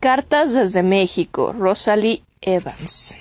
[0.00, 3.16] Cartas desde México, Rosalie Evans.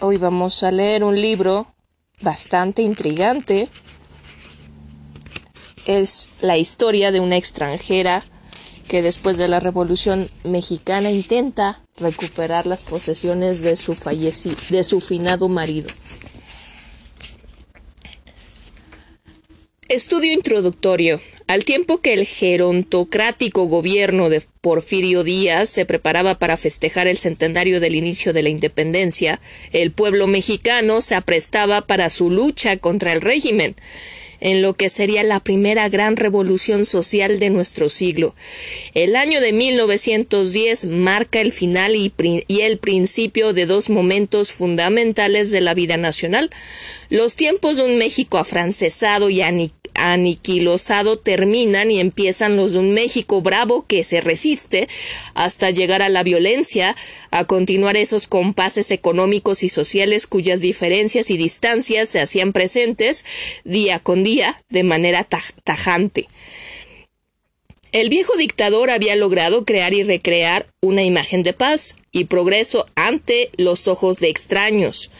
[0.00, 1.72] Hoy vamos a leer un libro
[2.20, 3.68] bastante intrigante.
[5.86, 8.24] Es la historia de una extranjera
[8.88, 13.96] que después de la Revolución Mexicana intenta recuperar las posesiones de su,
[14.70, 15.90] de su finado marido.
[19.88, 21.20] Estudio introductorio.
[21.48, 27.80] Al tiempo que el gerontocrático gobierno de Porfirio Díaz se preparaba para festejar el centenario
[27.80, 29.40] del inicio de la independencia,
[29.72, 33.76] el pueblo mexicano se aprestaba para su lucha contra el régimen
[34.40, 38.34] en lo que sería la primera gran revolución social de nuestro siglo.
[38.94, 42.12] El año de 1910 marca el final y,
[42.60, 46.50] el principio de dos momentos fundamentales de la vida nacional.
[47.08, 49.40] Los tiempos de un México afrancesado y
[49.98, 54.88] aniquilosado terminan y empiezan los de un México bravo que se resiste
[55.34, 56.96] hasta llegar a la violencia,
[57.30, 63.24] a continuar esos compases económicos y sociales cuyas diferencias y distancias se hacían presentes
[63.64, 65.26] día con día de manera
[65.64, 66.28] tajante.
[67.90, 73.50] El viejo dictador había logrado crear y recrear una imagen de paz y progreso ante
[73.56, 75.10] los ojos de extraños.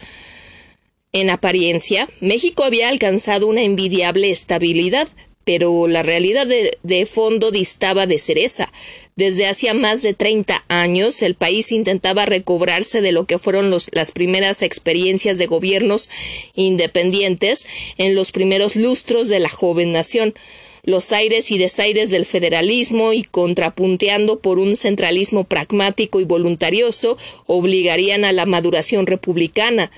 [1.11, 5.07] En apariencia, México había alcanzado una envidiable estabilidad,
[5.43, 8.71] pero la realidad de, fondo distaba de ser esa.
[9.15, 14.11] Desde hacía más de 30 años, el país intentaba recobrarse de lo que fueron las
[14.11, 16.11] primeras experiencias de gobiernos
[16.53, 17.65] independientes
[17.97, 20.35] en los primeros lustros de la joven nación
[20.83, 28.23] los aires y desaires del federalismo y contrapunteando por un centralismo pragmático y voluntarioso obligarían
[28.23, 29.91] a la maduración republicana.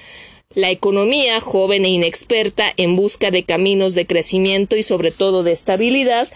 [0.54, 5.52] La economía, joven e inexperta, en busca de caminos de crecimiento y sobre todo de
[5.52, 6.28] estabilidad,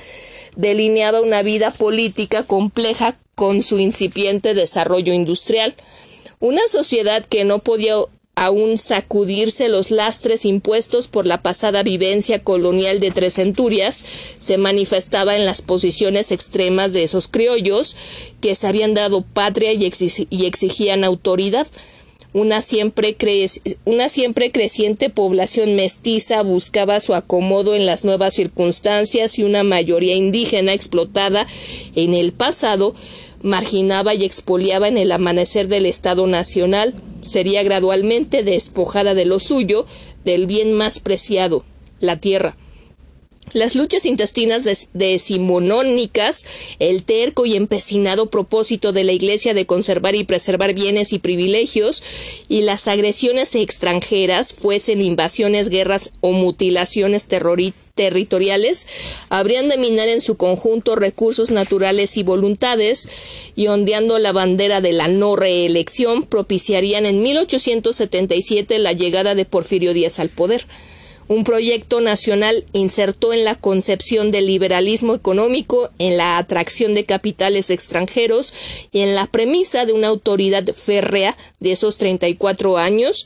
[0.55, 5.75] delineaba una vida política compleja con su incipiente desarrollo industrial.
[6.39, 7.95] Una sociedad que no podía
[8.35, 14.03] aún sacudirse los lastres impuestos por la pasada vivencia colonial de tres centurias,
[14.37, 17.95] se manifestaba en las posiciones extremas de esos criollos
[18.41, 19.85] que se habían dado patria y,
[20.45, 21.65] exigían autoridad.
[22.35, 23.15] Una siempre,
[23.85, 30.15] una siempre creciente población mestiza buscaba su acomodo en las nuevas circunstancias y una mayoría
[30.15, 31.47] indígena explotada
[31.95, 32.93] en el pasado
[33.41, 39.85] marginaba y expoliaba en el amanecer del Estado Nacional, sería gradualmente despojada de lo suyo,
[40.25, 41.63] del bien más preciado,
[42.01, 42.57] la tierra.
[43.53, 46.45] Las luchas intestinas decimonónicas,
[46.79, 52.03] el terco y empecinado propósito de la Iglesia de conservar y preservar bienes y privilegios,
[52.49, 58.87] y las agresiones extranjeras, fuesen invasiones, guerras o mutilaciones territoriales,
[59.29, 63.07] habrían de minar en su conjunto recursos naturales y voluntades,
[63.55, 69.93] y ondeando la bandera de la no reelección, propiciarían en 1877 la llegada de Porfirio
[69.93, 70.65] Díaz al poder
[71.27, 77.69] un proyecto nacional insertó en la concepción del liberalismo económico, en la atracción de capitales
[77.69, 78.53] extranjeros
[78.91, 83.25] y en la premisa de una autoridad férrea de esos 34 años.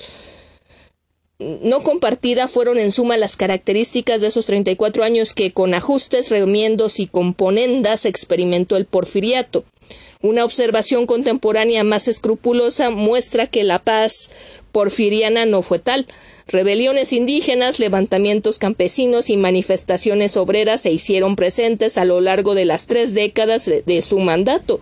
[1.39, 6.99] No compartida fueron en suma las características de esos 34 años que con ajustes, remiendos
[6.99, 9.63] y componendas experimentó el porfiriato.
[10.21, 14.29] Una observación contemporánea más escrupulosa muestra que la paz
[14.71, 16.07] porfiriana no fue tal.
[16.47, 22.85] Rebeliones indígenas, levantamientos campesinos y manifestaciones obreras se hicieron presentes a lo largo de las
[22.85, 24.79] tres décadas de su mandato.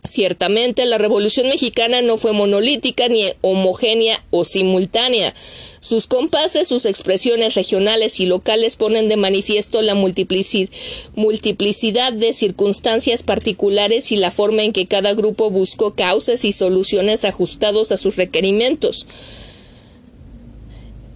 [0.10, 5.36] Ciertamente la Revolución Mexicana no fue monolítica ni homogénea o simultánea.
[5.82, 14.12] Sus compases, sus expresiones regionales y locales ponen de manifiesto la multiplicidad de circunstancias particulares
[14.12, 19.06] y la forma en que cada grupo buscó causas y soluciones ajustados a sus requerimientos.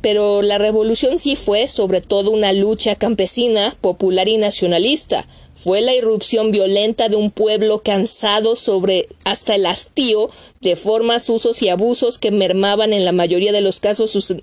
[0.02, 5.26] pero la revolución sí fue sobre todo una lucha campesina, popular y nacionalista.
[5.56, 10.30] Fue la irrupción violenta de un pueblo cansado sobre hasta el hastío
[10.62, 14.36] de formas, usos y abusos que mermaban en la mayoría de los casos sus,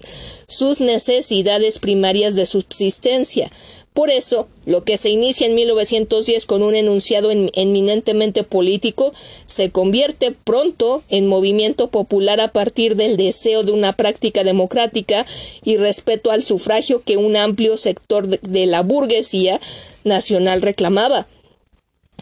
[0.46, 3.50] sus necesidades primarias de subsistencia.
[3.92, 9.12] Por eso, lo que se inicia en 1910 con un enunciado eminentemente político
[9.46, 15.26] se convierte pronto en movimiento popular a partir del deseo de una práctica democrática
[15.64, 19.60] y respeto al sufragio que un amplio sector de la burguesía
[20.04, 21.26] nacional reclamaba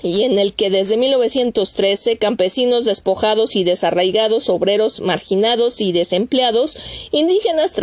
[0.03, 6.77] y en el que desde 1913 campesinos despojados y desarraigados, obreros marginados y desempleados,
[7.11, 7.75] indígenas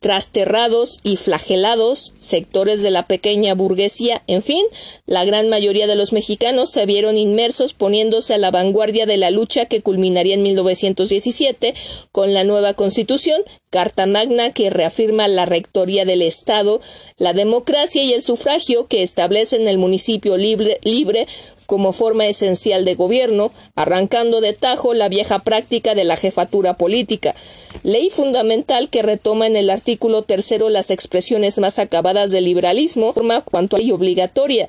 [0.00, 4.64] trasterrados y flagelados, sectores de la pequeña burguesía, en fin,
[5.06, 9.30] la gran mayoría de los mexicanos se vieron inmersos poniéndose a la vanguardia de la
[9.30, 11.74] lucha que culminaría en 1917
[12.10, 13.42] con la nueva constitución
[13.72, 16.82] Carta Magna que reafirma la rectoría del Estado,
[17.16, 21.26] la democracia y el sufragio que establecen el municipio libre,
[21.64, 27.34] como forma esencial de gobierno, arrancando de tajo la vieja práctica de la jefatura política,
[27.82, 33.40] ley fundamental que retoma en el artículo tercero las expresiones más acabadas del liberalismo, forma
[33.40, 34.68] cuanto y obligatoria,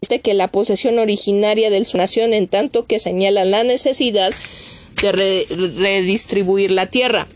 [0.00, 4.32] este que la posesión originaria de su nación en tanto que señala la necesidad
[5.02, 7.26] de redistribuir la tierra.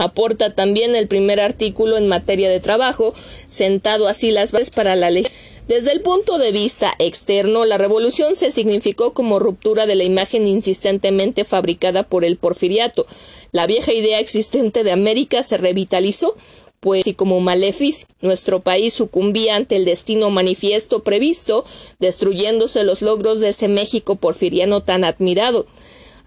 [0.00, 3.12] Aporta también el primer artículo en materia de trabajo,
[3.50, 5.26] sentado así las bases para la ley.
[5.68, 10.46] Desde el punto de vista externo, la revolución se significó como ruptura de la imagen
[10.46, 13.06] insistentemente fabricada por el porfiriato.
[13.52, 16.34] La vieja idea existente de América se revitalizó,
[16.80, 21.62] pues y como maleficio, nuestro país sucumbía ante el destino manifiesto previsto,
[21.98, 25.66] destruyéndose los logros de ese México porfiriano tan admirado.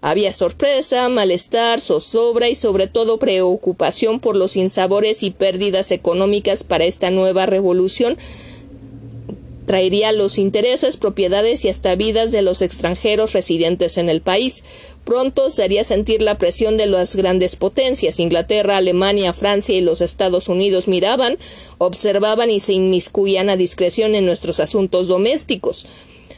[0.06, 6.84] Había sorpresa, malestar, zozobra y sobre todo preocupación por los insabores y pérdidas económicas para
[6.84, 8.18] esta nueva revolución
[9.64, 14.62] traería los intereses, propiedades y hasta vidas de los extranjeros residentes en el país.
[15.06, 18.20] Pronto se haría sentir la presión de las grandes potencias.
[18.20, 21.38] Inglaterra, Alemania, Francia y los Estados Unidos miraban,
[21.78, 25.86] observaban y se inmiscuían a discreción en nuestros asuntos domésticos.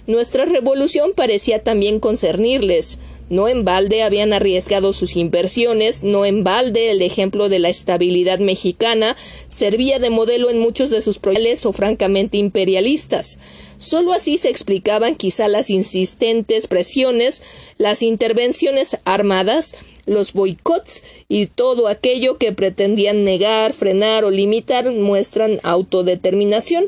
[0.06, 3.00] Nuestra revolución parecía también concernirles.
[3.30, 8.40] No en balde habían arriesgado sus inversiones, no en balde el ejemplo de la estabilidad
[8.40, 9.16] mexicana
[9.48, 11.36] servía de modelo en muchos de sus proyectos
[11.66, 13.38] o francamente imperialistas.
[13.76, 17.42] Solo así se explicaban quizá las insistentes presiones,
[17.76, 19.76] las intervenciones armadas,
[20.06, 26.86] los boicots y todo aquello que pretendían negar, frenar o limitar muestran autodeterminación.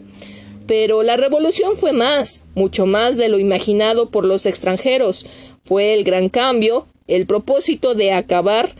[0.69, 5.25] Pero la revolución fue más, mucho más de lo imaginado por los extranjeros.
[5.65, 8.75] Fue el gran cambio, el propósito de acabar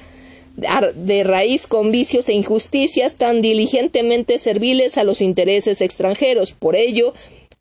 [0.95, 6.53] de raíz con vicios e injusticias tan diligentemente serviles a los intereses extranjeros.
[6.53, 7.15] Por ello,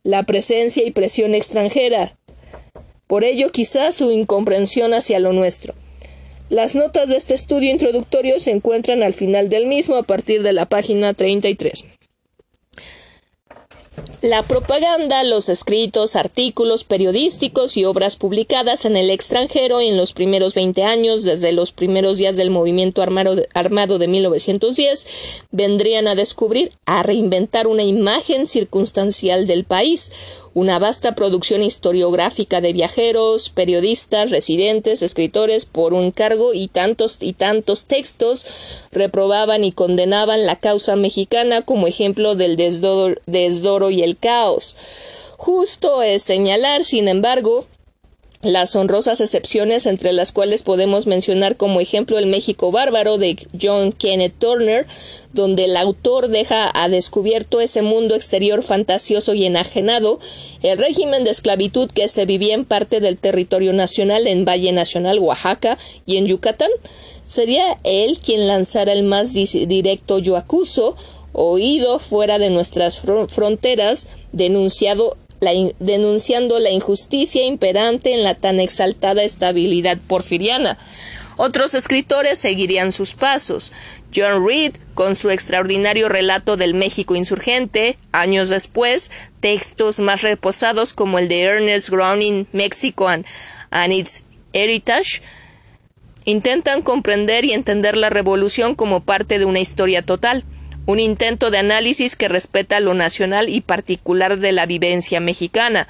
[0.04, 2.18] la presencia y presión extranjera.
[3.08, 5.74] Por ello, quizás su incomprensión hacia lo nuestro.
[6.50, 10.52] Las notas de este estudio introductorio se encuentran al final del mismo a partir de
[10.52, 11.86] la página 33.
[14.22, 20.56] La propaganda, los escritos, artículos periodísticos y obras publicadas en el extranjero en los primeros
[20.56, 26.16] 20 años, desde los primeros días del movimiento armado de, armado de 1910, vendrían a
[26.16, 30.12] descubrir, a reinventar una imagen circunstancial del país,
[30.58, 37.34] una vasta producción historiográfica de viajeros, periodistas, residentes, escritores por un cargo y tantos y
[37.34, 38.48] tantos textos
[38.92, 44.76] reprobaban y condenaban la causa mexicana como ejemplo del desdoro, y el caos.
[45.38, 47.66] Justo es señalar, sin embargo,
[48.44, 53.92] las honrosas excepciones entre las cuales podemos mencionar como ejemplo el México bárbaro de John
[53.92, 54.86] Kenneth Turner,
[55.34, 60.20] donde el autor deja a descubierto ese mundo exterior fantasioso y enajenado,
[60.62, 65.18] el régimen de esclavitud que se vivía en parte del territorio nacional en Valle Nacional,
[65.20, 66.72] Oaxaca y en Yucatán.
[67.26, 70.96] Sería él quien lanzara el más directo yo acuso,
[71.38, 75.16] oído fuera de nuestras fronteras, denunciado
[75.80, 80.80] denunciando la injusticia imperante en la tan exaltada estabilidad porfiriana.
[81.38, 83.72] Otros escritores seguirían sus pasos.
[84.16, 91.20] John Reed, con su extraordinario relato del México insurgente, años después, textos más reposados como
[91.20, 93.26] el de Ernest Browning, Mexico and
[93.92, 95.22] its Heritage,
[96.26, 100.44] intentan comprender y entender la revolución como parte de una historia total
[100.88, 105.88] un intento de análisis que respeta lo nacional y particular de la vivencia mexicana.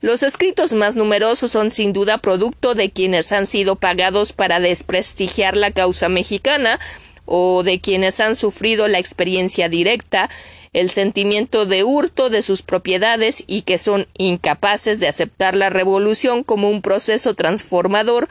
[0.00, 5.56] Los escritos más numerosos son sin duda producto de quienes han sido pagados para desprestigiar
[5.56, 6.80] la causa mexicana
[7.26, 10.30] o de quienes han sufrido la experiencia directa,
[10.72, 16.42] el sentimiento de hurto de sus propiedades y que son incapaces de aceptar la revolución
[16.42, 18.28] como un proceso transformador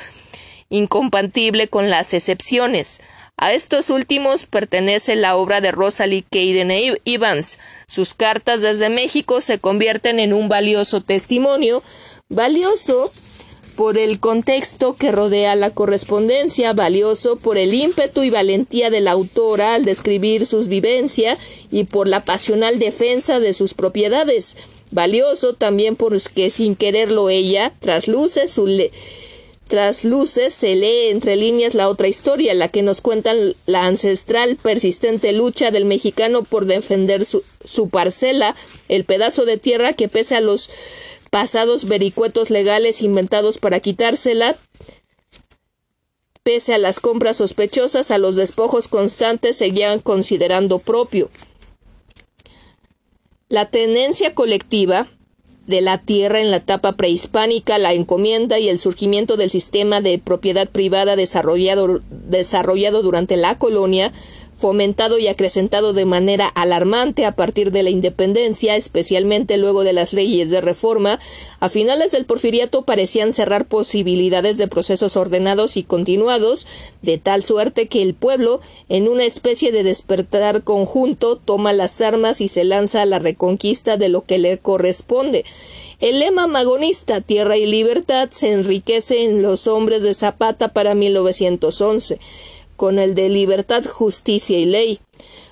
[0.69, 3.01] incompatible con las excepciones.
[3.39, 6.72] A estos últimos pertenece la obra de Rosalie Caden
[7.06, 7.60] Evans.
[7.88, 11.84] Sus cartas desde México se convierten en un valioso testimonio,
[12.29, 13.12] valioso
[13.75, 19.12] por el contexto que rodea la correspondencia, valioso por el ímpetu y valentía de la
[19.12, 21.38] autora al describir sus vivencias
[21.70, 24.58] y por la pasional defensa de sus propiedades,
[24.89, 28.65] valioso también porque sin quererlo ella trasluce su
[29.67, 34.55] tras luces se lee entre líneas la otra historia, la que nos cuentan la ancestral,
[34.55, 38.55] persistente lucha del mexicano por defender su, parcela,
[38.88, 40.69] el pedazo de tierra que pese a los
[41.29, 44.57] pasados vericuetos legales inventados para quitársela,
[46.43, 51.29] pese a las compras sospechosas, a los despojos constantes, seguían considerando propio.
[53.50, 55.07] La tenencia colectiva
[55.67, 60.17] de la tierra en la etapa prehispánica, la encomienda y el surgimiento del sistema de
[60.17, 64.12] propiedad privada desarrollado, desarrollado durante la colonia
[64.57, 70.13] fomentado y acrecentado de manera alarmante a partir de la independencia, especialmente luego de las
[70.13, 71.19] leyes de reforma,
[71.59, 76.65] a finales del porfiriato parecían cerrar posibilidades de procesos ordenados y continuados,
[77.03, 78.59] de tal suerte que el pueblo,
[78.89, 83.95] en una especie de despertar conjunto, toma las armas y se lanza a la reconquista
[83.95, 85.45] de lo que le corresponde.
[85.99, 92.19] El lema magonista Tierra y Libertad se enriquece en los hombres de Zapata para 1911
[92.77, 95.00] con el de libertad, justicia y ley.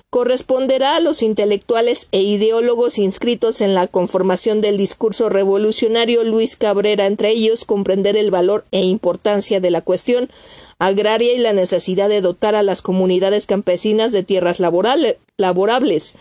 [0.08, 7.06] Corresponderá a los intelectuales e ideólogos inscritos en la conformación del discurso revolucionario Luis Cabrera,
[7.06, 10.30] entre ellos comprender el valor e importancia de la cuestión
[10.78, 16.14] agraria y la necesidad de dotar a las comunidades campesinas de tierras laborables,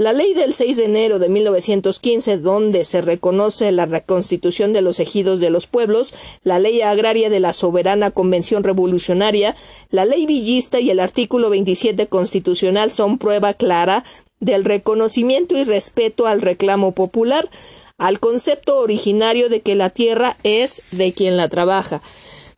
[0.00, 4.98] la ley del 6 de enero de 1915, donde se reconoce la reconstitución de los
[4.98, 9.54] ejidos de los pueblos, la ley agraria de la soberana Convención Revolucionaria,
[9.90, 14.02] la ley villista y el artículo 27 constitucional son prueba clara
[14.38, 17.50] del reconocimiento y respeto al reclamo popular,
[17.98, 22.00] al concepto originario de que la tierra es de quien la trabaja.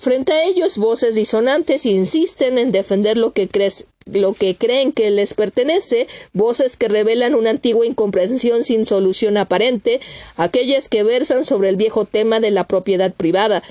[0.02, 3.46] Frente a ellos, voces disonantes insisten en defender lo que,
[4.06, 10.00] lo que creen que les pertenece, voces que revelan una antigua incomprensión sin solución aparente,
[10.36, 13.62] aquellas que versan sobre el viejo tema de la propiedad privada.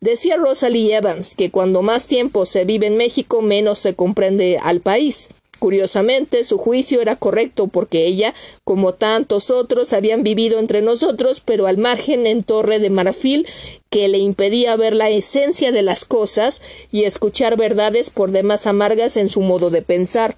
[0.00, 4.80] Decía Rosalie Evans que cuando más tiempo se vive en México, menos se comprende al
[4.80, 5.30] país.
[5.64, 11.66] Curiosamente, su juicio era correcto porque ella, como tantos otros, habían vivido entre nosotros, pero
[11.66, 13.46] al margen en torre de marfil
[13.88, 16.60] que le impedía ver la esencia de las cosas
[16.92, 20.36] y escuchar verdades por demás amargas en su modo de pensar.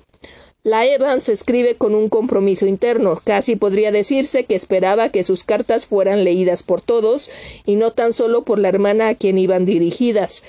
[0.62, 3.20] La Evans escribe con un compromiso interno.
[3.24, 7.30] Casi podría decirse que esperaba que sus cartas fueran leídas por todos
[7.64, 10.44] y no tan solo por la hermana a quien iban dirigidas.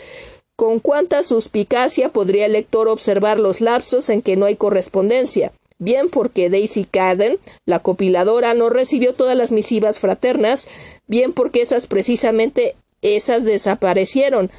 [0.57, 6.09] Con cuánta suspicacia podría el lector observar los lapsos en que no hay correspondencia, bien
[6.09, 7.37] porque Daisy Cadden,
[7.67, 10.67] la copiladora, no recibió todas las misivas fraternas,
[11.05, 14.49] bien porque esas precisamente esas desaparecieron.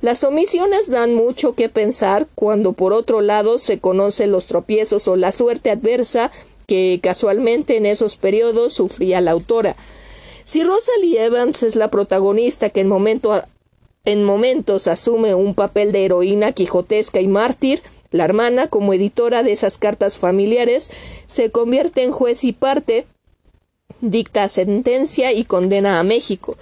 [0.00, 5.16] Las omisiones dan mucho que pensar cuando por otro lado se conocen los tropiezos o
[5.16, 6.30] la suerte adversa
[6.68, 9.74] que casualmente en esos periodos sufría la autora.
[10.44, 13.42] Si Rosalie Evans es la protagonista que en momento
[14.04, 19.52] en momentos asume un papel de heroína quijotesca y mártir, la hermana, como editora de
[19.52, 20.90] esas cartas familiares,
[21.26, 23.06] se convierte en juez y parte,
[24.00, 26.56] dicta sentencia y condena a México.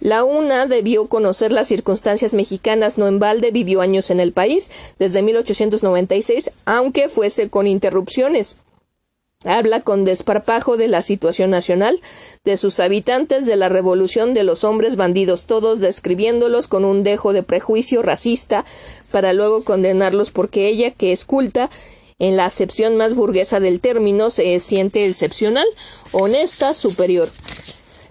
[0.00, 4.70] La una debió conocer las circunstancias mexicanas, no en balde vivió años en el país,
[4.98, 8.56] desde 1896, aunque fuese con interrupciones.
[9.44, 12.00] Habla con desparpajo de la situación nacional,
[12.44, 17.34] de sus habitantes, de la revolución de los hombres bandidos todos, describiéndolos con un dejo
[17.34, 18.64] de prejuicio racista,
[19.10, 21.68] para luego condenarlos porque ella, que es culta,
[22.18, 25.66] en la acepción más burguesa del término, se siente excepcional,
[26.12, 27.28] honesta, superior.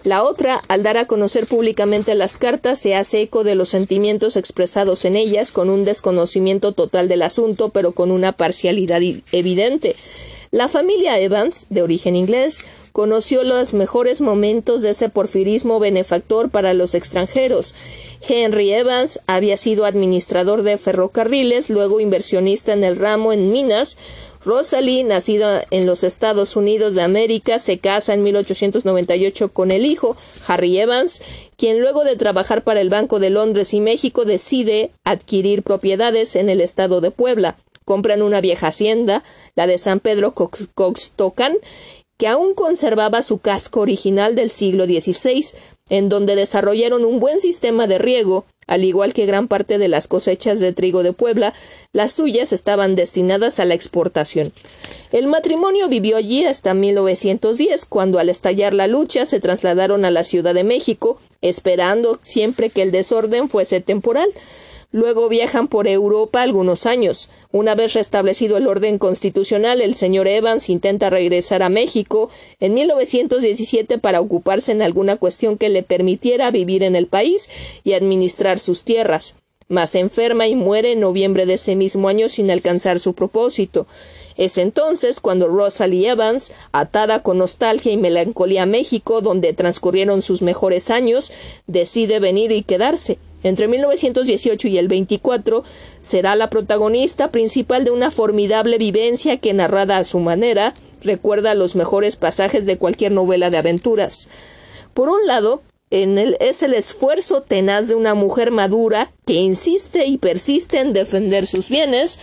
[0.04, 4.36] La otra, al dar a conocer públicamente las cartas, se hace eco de los sentimientos
[4.36, 9.00] expresados en ellas, con un desconocimiento total del asunto, pero con una parcialidad
[9.32, 9.96] evidente.
[10.54, 16.74] La familia Evans, de origen inglés, conoció los mejores momentos de ese porfirismo benefactor para
[16.74, 17.74] los extranjeros.
[18.28, 23.98] Henry Evans había sido administrador de ferrocarriles, luego inversionista en el ramo en minas.
[24.44, 30.16] Rosalie, nacida en los Estados Unidos de América, se casa en 1898 con el hijo,
[30.46, 31.20] Harry Evans,
[31.56, 36.48] quien luego de trabajar para el Banco de Londres y México decide adquirir propiedades en
[36.48, 37.56] el estado de Puebla.
[37.84, 39.22] Compran una vieja hacienda,
[39.54, 41.56] la de San Pedro Coxtocan,
[42.16, 45.46] que aún conservaba su casco original del siglo XVI,
[45.88, 50.08] en donde desarrollaron un buen sistema de riego, al igual que gran parte de las
[50.08, 51.52] cosechas de trigo de Puebla,
[51.92, 54.52] las suyas estaban destinadas a la exportación.
[55.12, 60.24] El matrimonio vivió allí hasta 1910, cuando al estallar la lucha se trasladaron a la
[60.24, 64.30] Ciudad de México, esperando siempre que el desorden fuese temporal.
[64.94, 67.28] Luego viajan por Europa algunos años.
[67.50, 73.98] Una vez restablecido el orden constitucional, el señor Evans intenta regresar a México en 1917
[73.98, 77.50] para ocuparse en alguna cuestión que le permitiera vivir en el país
[77.82, 79.34] y administrar sus tierras.
[79.66, 83.88] Mas enferma y muere en noviembre de ese mismo año sin alcanzar su propósito.
[84.36, 90.40] Es entonces cuando Rosalie Evans, atada con nostalgia y melancolía a México, donde transcurrieron sus
[90.40, 91.32] mejores años,
[91.66, 93.18] decide venir y quedarse.
[93.44, 95.62] Entre 1918 y el 24
[96.00, 101.76] será la protagonista principal de una formidable vivencia que, narrada a su manera, recuerda los
[101.76, 104.28] mejores pasajes de cualquier novela de aventuras.
[104.94, 110.06] Por un lado, en el, es el esfuerzo tenaz de una mujer madura que insiste
[110.06, 112.18] y persiste en defender sus bienes,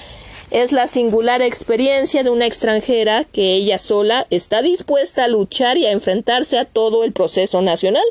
[0.50, 5.86] es la singular experiencia de una extranjera que ella sola está dispuesta a luchar y
[5.86, 8.04] a enfrentarse a todo el proceso nacional,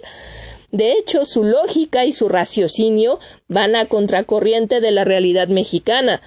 [0.72, 6.20] de hecho, su lógica y su raciocinio van a contracorriente de la realidad mexicana.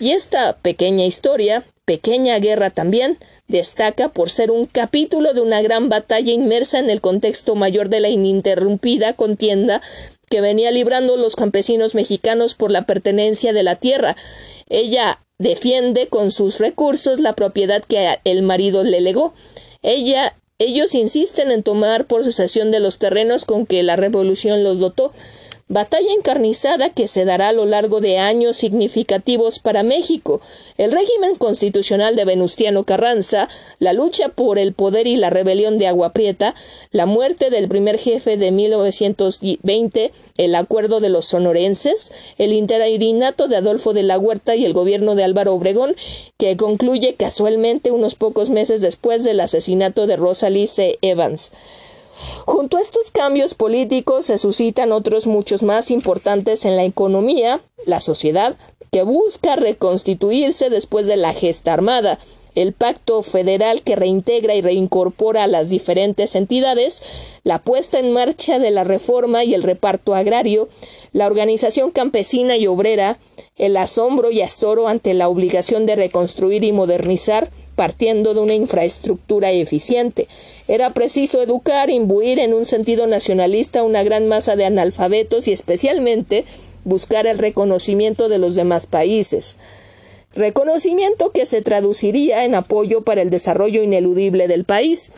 [0.00, 5.88] Y esta pequeña historia, pequeña guerra también, destaca por ser un capítulo de una gran
[5.88, 9.80] batalla inmersa en el contexto mayor de la ininterrumpida contienda
[10.28, 14.16] que venía librando los campesinos mexicanos por la pertenencia de la tierra.
[14.68, 19.34] Ella defiende con sus recursos la propiedad que el marido le legó.
[19.82, 25.12] Ella ellos insisten en tomar posesión de los terrenos con que la revolución los dotó,
[25.68, 30.40] batalla encarnizada que se dará a lo largo de años significativos para México,
[30.78, 33.48] el régimen constitucional de Venustiano Carranza,
[33.78, 36.54] la lucha por el poder y la rebelión de Agua Prieta,
[36.90, 43.56] la muerte del primer jefe de 1920, el acuerdo de los sonorenses, el interinato de
[43.56, 45.94] Adolfo de la Huerta y el gobierno de Álvaro Obregón,
[46.38, 50.98] que concluye casualmente unos pocos meses después del asesinato de Rosalie C.
[51.02, 51.52] Evans.
[52.44, 58.00] Junto a estos cambios políticos se suscitan otros muchos más importantes en la economía, la
[58.00, 58.56] sociedad,
[58.90, 62.18] que busca reconstituirse después de la gesta armada,
[62.54, 67.02] el pacto federal que reintegra y reincorpora a las diferentes entidades,
[67.44, 70.68] la puesta en marcha de la reforma y el reparto agrario,
[71.12, 73.18] la organización campesina y obrera,
[73.56, 77.48] el asombro y azoro ante la obligación de reconstruir y modernizar,
[77.78, 80.26] partiendo de una infraestructura eficiente.
[80.66, 86.44] Era preciso educar, imbuir en un sentido nacionalista una gran masa de analfabetos y especialmente
[86.82, 89.54] buscar el reconocimiento de los demás países.
[90.34, 95.12] Reconocimiento que se traduciría en apoyo para el desarrollo ineludible del país.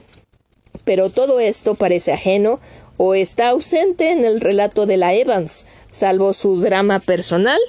[0.85, 2.61] Pero todo esto parece ajeno
[2.99, 7.61] o está ausente en el relato de la Evans, salvo su drama personal.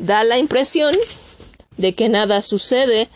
[0.00, 0.92] Da la impresión
[1.76, 3.06] de que nada sucede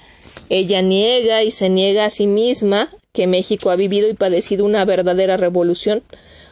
[0.48, 4.84] ella niega y se niega a sí misma que México ha vivido y padecido una
[4.84, 6.02] verdadera revolución,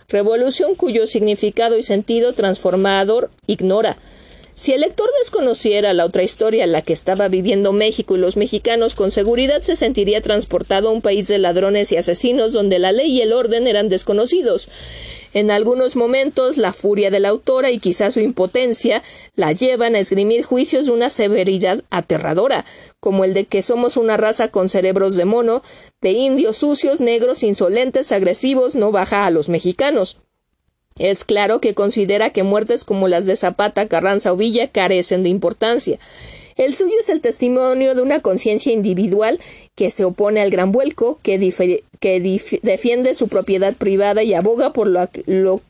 [0.08, 3.96] revolución cuyo significado y sentido transformador ignora,
[4.56, 8.94] si el lector desconociera la otra historia la que estaba viviendo México y los mexicanos,
[8.94, 13.10] con seguridad se sentiría transportado a un país de ladrones y asesinos donde la ley
[13.10, 14.68] y el orden eran desconocidos.
[15.32, 19.02] En algunos momentos, la furia de la autora y quizás su impotencia
[19.34, 22.64] la llevan a esgrimir juicios de una severidad aterradora,
[23.00, 25.62] como el de que somos una raza con cerebros de mono,
[26.00, 30.18] de indios sucios, negros, insolentes, agresivos, no baja a los mexicanos.
[30.98, 35.28] Es claro que considera que muertes como las de Zapata, Carranza o Villa carecen de
[35.28, 35.98] importancia.
[36.56, 39.40] El suyo es el testimonio de una conciencia individual
[39.74, 41.36] que se opone al gran vuelco, que,
[42.62, 45.60] defiende su propiedad privada y aboga por lo,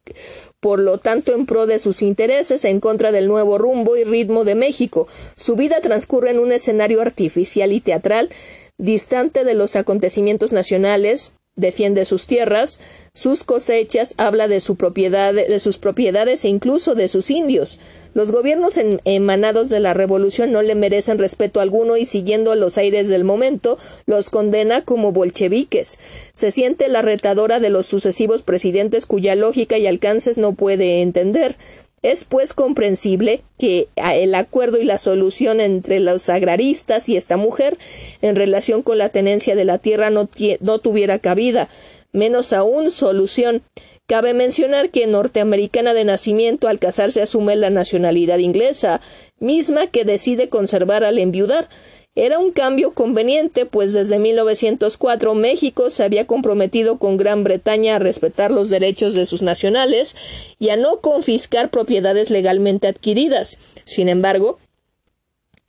[0.61, 4.45] por lo tanto en pro de sus intereses en contra del nuevo rumbo y ritmo
[4.45, 5.09] de México.
[5.37, 8.29] Su vida transcurre en un escenario artificial y teatral,
[8.77, 12.81] distante de los acontecimientos nacionales, defiende sus tierras,
[13.13, 17.79] sus cosechas, habla de su propiedad, de sus propiedades e incluso de sus indios.
[18.13, 23.09] Los gobiernos emanados de la revolución no le merecen respeto alguno y siguiendo los aires
[23.09, 25.99] del momento los condena como bolcheviques.
[26.33, 31.57] Se siente la retadora de los sucesivos presidentes cuya lógica y alcances no puede entender.
[32.05, 37.79] Es pues comprensible que el acuerdo y la solución entre los agraristas y esta mujer
[38.21, 40.29] en relación con la tenencia de la tierra no,
[40.61, 41.67] no tuviera cabida,
[42.13, 43.63] menos aún solución.
[44.07, 49.01] Cabe mencionar que norteamericana de nacimiento al casarse asume la nacionalidad inglesa,
[49.41, 51.71] misma que decide conservar al enviudar.
[52.17, 57.99] Era un cambio conveniente, pues desde 1904 México se había comprometido con Gran Bretaña a
[57.99, 60.15] respetar los derechos de sus nacionales
[60.61, 63.59] y a no confiscar propiedades legalmente adquiridas.
[63.85, 64.61] Sin embargo,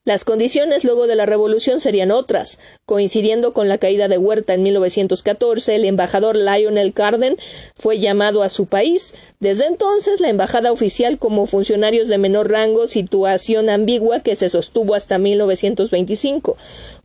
[0.06, 2.60] las condiciones luego de la revolución serían otras.
[2.86, 7.38] Coincidiendo con la caída de Huerta en 1914, el embajador Lionel Carden
[7.74, 9.16] fue llamado a su país.
[9.40, 14.94] Desde entonces, la embajada oficial como funcionarios de menor rango, situación ambigua que se sostuvo
[14.94, 16.56] hasta 1925.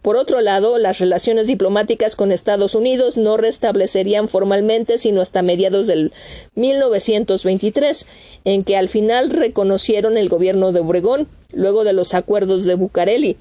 [0.02, 5.86] Por otro lado, las relaciones diplomáticas con Estados Unidos no restablecerían formalmente sino hasta mediados
[5.86, 6.12] del
[6.54, 8.06] 1923,
[8.44, 13.36] en que al final reconocieron el gobierno de Obregón, luego de los acuerdos de Bucareli.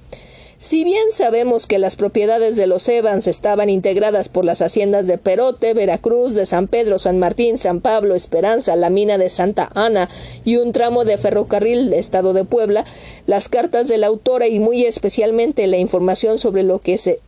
[0.61, 5.17] Si bien sabemos que las propiedades de los Evans estaban integradas por las haciendas de
[5.17, 10.09] Perote, Veracruz, de San Pedro, San Martín, San Pablo, Esperanza, la mina de Santa Ana
[10.43, 12.83] y un tramo de ferrocarril de Estado de Puebla,
[13.25, 17.21] las cartas de la autora y muy especialmente la información sobre lo que se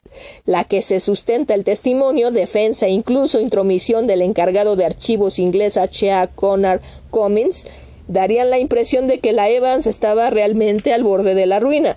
[0.45, 5.77] la que se sustenta el testimonio, defensa e incluso intromisión del encargado de archivos inglés
[5.77, 6.27] H.A.
[6.27, 7.65] Connor Cummins,
[8.09, 11.95] darían la impresión de que la Evans estaba realmente al borde de la ruina.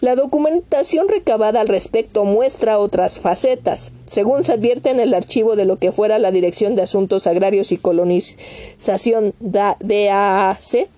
[0.00, 3.92] La documentación recabada al respecto muestra otras facetas.
[4.06, 7.70] Según se advierte en el archivo de lo que fuera la Dirección de Asuntos Agrarios
[7.70, 10.88] y Colonización DAAC,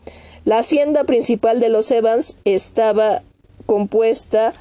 [0.45, 3.23] la hacienda principal de los Evans estaba
[3.67, 4.53] compuesta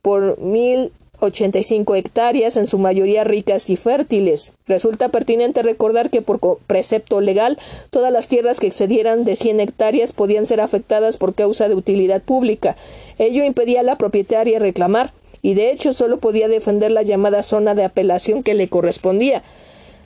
[0.00, 4.52] por mil 85 hectáreas, en su mayoría ricas y fértiles.
[4.66, 7.58] Resulta pertinente recordar que por precepto legal
[7.90, 12.22] todas las tierras que excedieran de 100 hectáreas podían ser afectadas por causa de utilidad
[12.22, 12.76] pública.
[13.18, 17.74] Ello impedía a la propietaria reclamar, y de hecho solo podía defender la llamada zona
[17.74, 19.42] de apelación que le correspondía.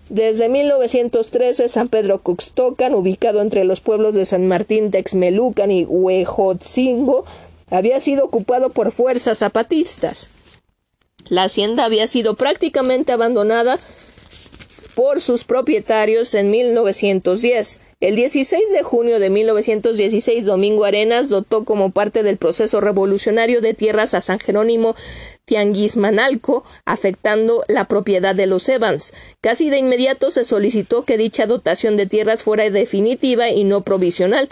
[0.09, 7.25] Desde 1913, San Pedro Cuxtocan, ubicado entre los pueblos de San Martín, Texmelucan y Huejotzingo,
[7.70, 10.29] había sido ocupado por fuerzas zapatistas.
[11.28, 13.78] La hacienda había sido prácticamente abandonada
[14.94, 17.80] por sus propietarios en 1910.
[18.00, 23.74] El 16 de junio de 1916, Domingo Arenas dotó como parte del proceso revolucionario de
[23.74, 24.96] tierras a San Jerónimo
[25.44, 29.14] Tianguismanalco, afectando la propiedad de los Evans.
[29.40, 34.48] Casi de inmediato se solicitó que dicha dotación de tierras fuera definitiva y no provisional.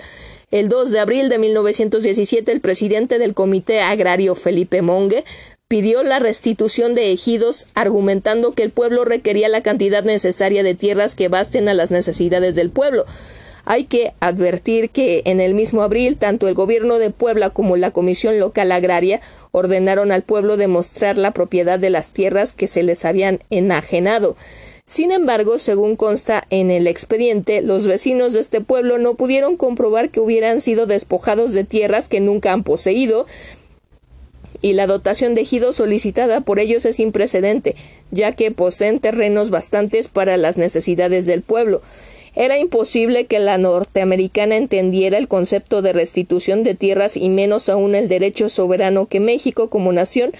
[0.52, 5.24] El 2 de abril de 1917, el presidente del Comité Agrario Felipe Monge
[5.70, 11.14] pidió la restitución de ejidos, argumentando que el pueblo requería la cantidad necesaria de tierras
[11.14, 13.04] que basten a las necesidades del pueblo.
[13.64, 17.92] Hay que advertir que en el mismo abril tanto el gobierno de Puebla como la
[17.92, 19.20] Comisión Local Agraria
[19.52, 24.34] ordenaron al pueblo demostrar la propiedad de las tierras que se les habían enajenado.
[24.86, 30.10] Sin embargo, según consta en el expediente, los vecinos de este pueblo no pudieron comprobar
[30.10, 33.26] que hubieran sido despojados de tierras que nunca han poseído,
[34.62, 37.74] y la dotación de ejidos solicitada por ellos es sin precedente,
[38.10, 41.82] ya que poseen terrenos bastantes para las necesidades del pueblo.
[42.36, 47.96] Era imposible que la norteamericana entendiera el concepto de restitución de tierras y menos aún
[47.96, 50.30] el derecho soberano que México como nación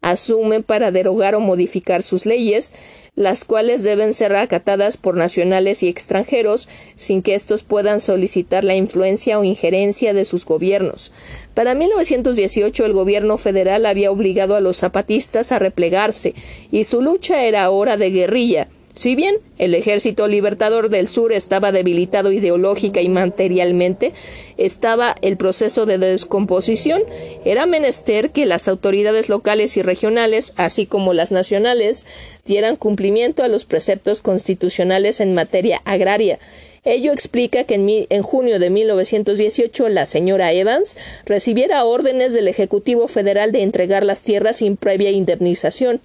[0.00, 2.72] asume para derogar o modificar sus leyes,
[3.20, 8.76] las cuales deben ser acatadas por nacionales y extranjeros sin que éstos puedan solicitar la
[8.76, 11.12] influencia o injerencia de sus gobiernos.
[11.52, 16.32] Para 1918 el gobierno federal había obligado a los zapatistas a replegarse
[16.70, 21.72] y su lucha era ahora de guerrilla, si bien el ejército libertador del sur estaba
[21.72, 24.12] debilitado ideológica y materialmente,
[24.56, 27.02] estaba el proceso de descomposición.
[27.44, 32.04] Era menester que las autoridades locales y regionales, así como las nacionales,
[32.44, 36.38] dieran cumplimiento a los preceptos constitucionales en materia agraria
[36.82, 37.74] Ello explica que
[38.08, 44.22] en, junio de 1918 la señora Evans recibiera órdenes del Ejecutivo Federal de entregar las
[44.22, 46.00] tierras sin previa indemnización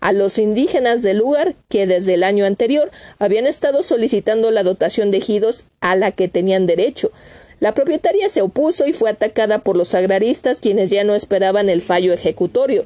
[0.00, 5.12] a los indígenas del lugar que desde el año anterior habían estado solicitando la dotación
[5.12, 7.12] de ejidos a la que tenían derecho.
[7.60, 11.80] La propietaria se opuso y fue atacada por los agraristas quienes ya no esperaban el
[11.80, 12.84] fallo ejecutorio.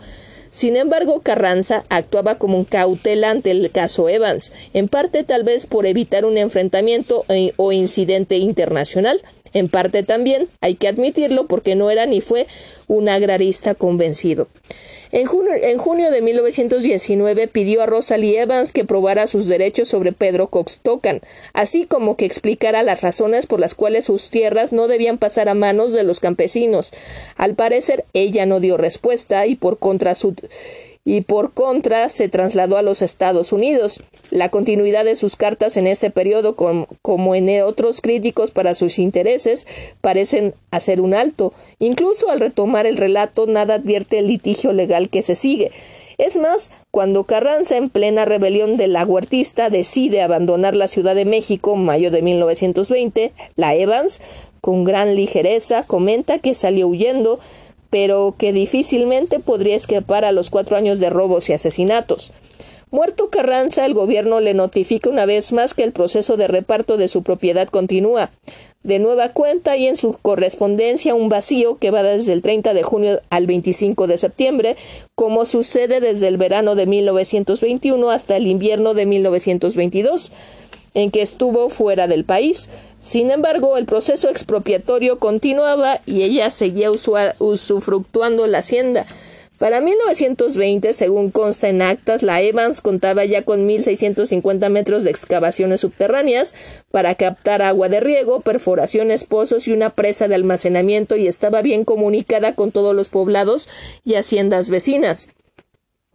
[0.50, 5.66] Sin embargo, Carranza actuaba como un cautela ante el caso Evans, en parte tal vez
[5.66, 9.22] por evitar un enfrentamiento e, o incidente internacional.
[9.52, 12.46] En parte también, hay que admitirlo, porque no era ni fue
[12.86, 14.48] un agrarista convencido.
[15.12, 21.20] En junio, de 1919 pidió a Rosalie Evans que probara sus derechos sobre Pedro Coxtocan,
[21.52, 25.54] así como que explicara las razones por las cuales sus tierras no debían pasar a
[25.54, 26.92] manos de los campesinos.
[27.36, 30.36] Al parecer, ella no dio respuesta y por contra su
[31.04, 34.02] y por contra se trasladó a los Estados Unidos.
[34.30, 39.66] La continuidad de sus cartas en ese periodo, como en otros críticos para sus intereses,
[40.00, 41.52] parecen hacer un alto.
[41.78, 45.70] Incluso al retomar el relato, nada advierte el litigio legal que se sigue.
[46.18, 51.24] Es más, cuando Carranza, en plena rebelión de la huertista, decide abandonar la Ciudad de
[51.24, 54.20] México, mayo de 1920, la Evans,
[54.60, 57.38] con gran ligereza, comenta que salió huyendo,
[57.90, 62.33] pero que difícilmente podría escapar a los cuatro años de robos y asesinatos.
[62.92, 67.07] Muerto Carranza, el gobierno le notifica una vez más que el proceso de reparto de
[67.07, 68.31] su propiedad continúa.
[68.83, 72.83] De nueva cuenta y en su correspondencia un vacío que va desde el 30 de
[72.83, 74.76] junio al 25 de septiembre,
[75.14, 80.33] como sucede desde el verano de 1921 hasta el invierno de 1922
[80.94, 82.68] en que estuvo fuera del país.
[83.00, 89.07] Sin embargo, el proceso expropiatorio continuaba y ella seguía usufructuando la hacienda.
[89.61, 95.83] Para 1920, según consta en actas, la Evans contaba ya con 1.650 metros de excavaciones
[95.83, 96.55] subterráneas
[96.90, 101.85] para captar agua de riego, perforaciones, pozos y una presa de almacenamiento y estaba bien
[101.85, 103.68] comunicada con todos los poblados
[104.03, 105.29] y haciendas vecinas.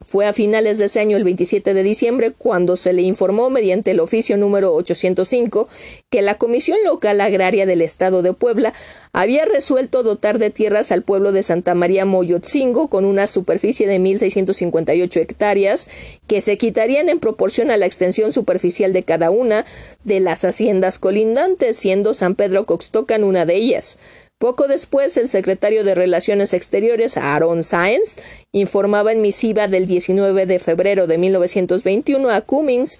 [0.01, 3.91] Fue a finales de ese año, el 27 de diciembre, cuando se le informó mediante
[3.91, 5.67] el oficio número 805
[6.09, 8.73] que la Comisión Local Agraria del Estado de Puebla
[9.13, 13.99] había resuelto dotar de tierras al pueblo de Santa María Moyotzingo con una superficie de
[13.99, 15.87] 1.658 hectáreas
[16.27, 19.65] que se quitarían en proporción a la extensión superficial de cada una
[20.03, 23.97] de las haciendas colindantes, siendo San Pedro Coxtocan una de ellas.
[24.37, 28.17] Poco después, el secretario de Relaciones Exteriores, Aaron Sáenz,
[28.51, 32.99] informaba en misiva del 19 de febrero de 1921 a Cummings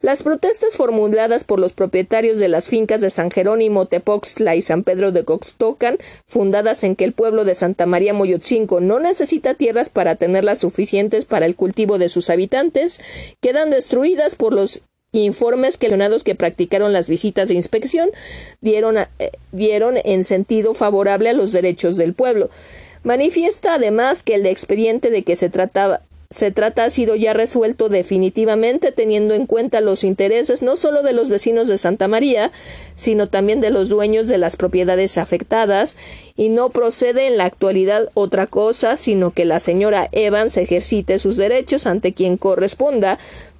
[0.00, 4.84] las protestas formuladas por los propietarios de las fincas de San Jerónimo, Tepoxtla y San
[4.84, 9.88] Pedro de Coxtocan, fundadas en que el pueblo de Santa María Moyotzinco no necesita tierras
[9.88, 13.00] para tenerlas suficientes para el cultivo de sus habitantes,
[13.40, 14.82] quedan destruidas por los
[15.24, 18.10] informes que los que practicaron las visitas de inspección
[18.60, 19.08] dieron, eh,
[19.52, 22.50] dieron en sentido favorable a los derechos del pueblo.
[23.02, 27.88] Manifiesta además que el expediente de que se trataba se trata ha sido ya resuelto
[27.88, 32.50] definitivamente teniendo en cuenta los intereses no solo de los vecinos de Santa María,
[32.94, 35.96] sino también de los dueños de las propiedades afectadas,
[36.36, 41.36] y no procede en la actualidad otra cosa sino que la señora Evans ejercite sus
[41.36, 43.18] derechos ante quien corresponda,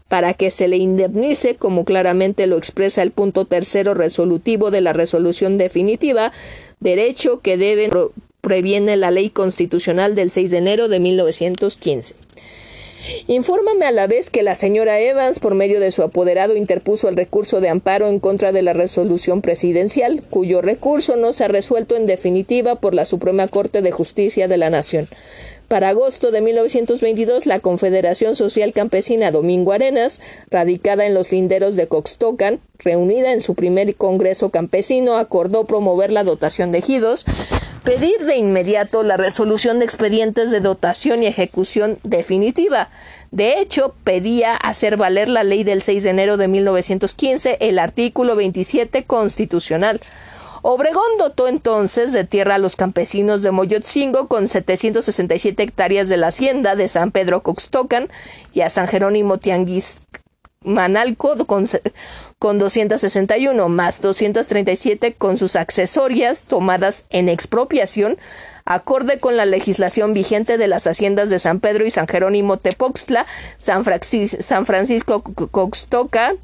[0.08, 4.92] para que se le indemnice, como claramente lo expresa el punto tercero resolutivo de la
[4.92, 6.32] resolución definitiva,
[6.80, 7.90] derecho que
[8.40, 12.14] previene la ley constitucional del 6 de enero de 1915.
[13.28, 17.16] Infórmame a la vez que la señora Evans, por medio de su apoderado, interpuso el
[17.16, 21.96] recurso de amparo en contra de la resolución presidencial, cuyo recurso no se ha resuelto
[21.96, 25.08] en definitiva por la Suprema Corte de Justicia de la Nación.
[25.68, 31.88] Para agosto de 1922, la Confederación Social Campesina Domingo Arenas, radicada en los linderos de
[31.88, 37.26] Coxtocan, reunida en su primer Congreso Campesino, acordó promover la dotación de ejidos,
[37.82, 42.88] pedir de inmediato la resolución de expedientes de dotación y ejecución definitiva.
[43.32, 48.36] De hecho, pedía hacer valer la ley del 6 de enero de 1915, el artículo
[48.36, 50.00] 27 constitucional.
[50.68, 56.26] Obregón dotó entonces de tierra a los campesinos de Moyotzingo con 767 hectáreas de la
[56.26, 58.08] hacienda de San Pedro Coxtocan
[58.52, 60.00] y a San Jerónimo Tianguis
[60.64, 61.68] Manalco con,
[62.40, 68.18] con 261 más 237 con sus accesorias tomadas en expropiación
[68.64, 73.24] acorde con la legislación vigente de las haciendas de San Pedro y San Jerónimo Tepoxtla,
[73.56, 76.38] San, Francisco Coxtocan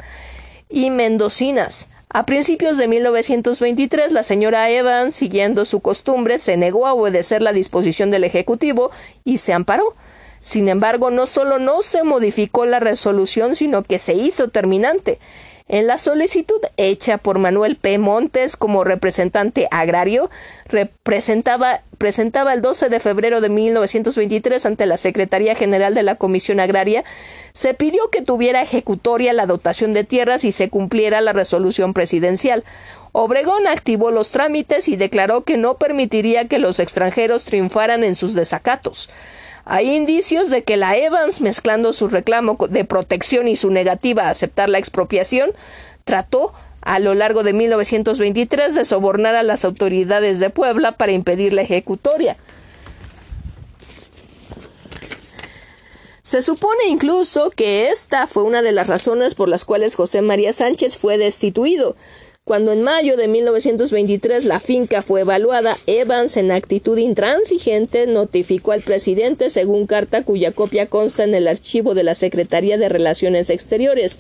[0.68, 1.88] y Mendocinas.
[2.14, 7.55] A principios de 1923, la señora Evans, siguiendo su costumbre, se negó a obedecer la
[7.55, 8.90] disposición del Ejecutivo
[9.25, 9.94] y se amparó.
[10.38, 15.20] Sin embargo, no solo no se modificó la resolución, sino que se hizo terminante.
[15.68, 17.96] En la solicitud hecha por Manuel P.
[17.98, 20.31] Montes como representante agrario,
[20.66, 26.61] representaba, presentaba el 12 de febrero de 1923 ante la Secretaría General de la Comisión
[26.61, 27.05] Agraria,
[27.53, 32.64] se pidió que tuviera ejecutoria la dotación de tierras y se cumpliera la resolución presidencial.
[33.12, 38.35] Obregón activó los trámites y declaró que no permitiría que los extranjeros triunfaran en sus
[38.35, 39.11] desacatos.
[39.64, 44.31] Hay indicios de que la Evans, mezclando su reclamo de protección y su negativa a
[44.31, 45.53] aceptar la expropiación,
[46.05, 51.53] trató a lo largo de 1923 de sobornar a las autoridades de Puebla para impedir
[51.53, 52.37] la ejecutoria.
[56.22, 60.53] Se supone incluso que esta fue una de las razones por las cuales José María
[60.53, 61.94] Sánchez fue destituido.
[62.44, 68.83] Cuando en mayo de 1923 la finca fue evaluada, Evans, en actitud intransigente, notificó al
[68.83, 74.18] presidente según carta cuya copia consta en el archivo de la Secretaría de Relaciones Exteriores.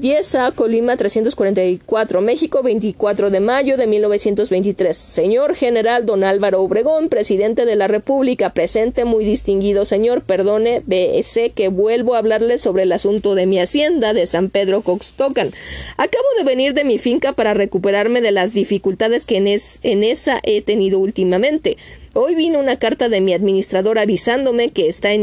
[0.00, 4.96] 10A, Colima 344, México, 24 de mayo de 1923.
[4.96, 10.84] Señor General Don Álvaro Obregón, presidente de la República, presente, muy distinguido señor, perdone,
[11.24, 15.50] sé que vuelvo a hablarle sobre el asunto de mi hacienda de San Pedro Coxtocan.
[15.96, 20.38] Acabo de venir de mi finca para recuperarme de las dificultades que en, en esa
[20.44, 21.76] he tenido últimamente.
[22.20, 25.22] Hoy vino una carta de mi administrador avisándome que está en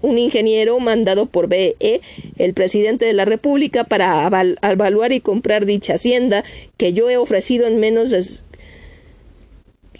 [0.00, 2.00] un ingeniero mandado por BE,
[2.36, 4.28] el presidente de la República, para
[4.62, 6.42] evaluar y comprar dicha hacienda
[6.76, 8.26] que yo he ofrecido en menos de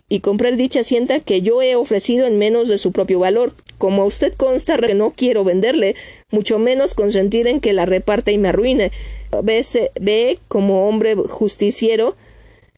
[0.08, 3.52] y comprar dicha hacienda que yo he ofrecido en menos de su propio valor.
[3.78, 5.94] Como a usted consta que no quiero venderle,
[6.32, 8.90] mucho menos consentir en que la reparte y me arruine.
[9.44, 12.16] Ve como hombre justiciero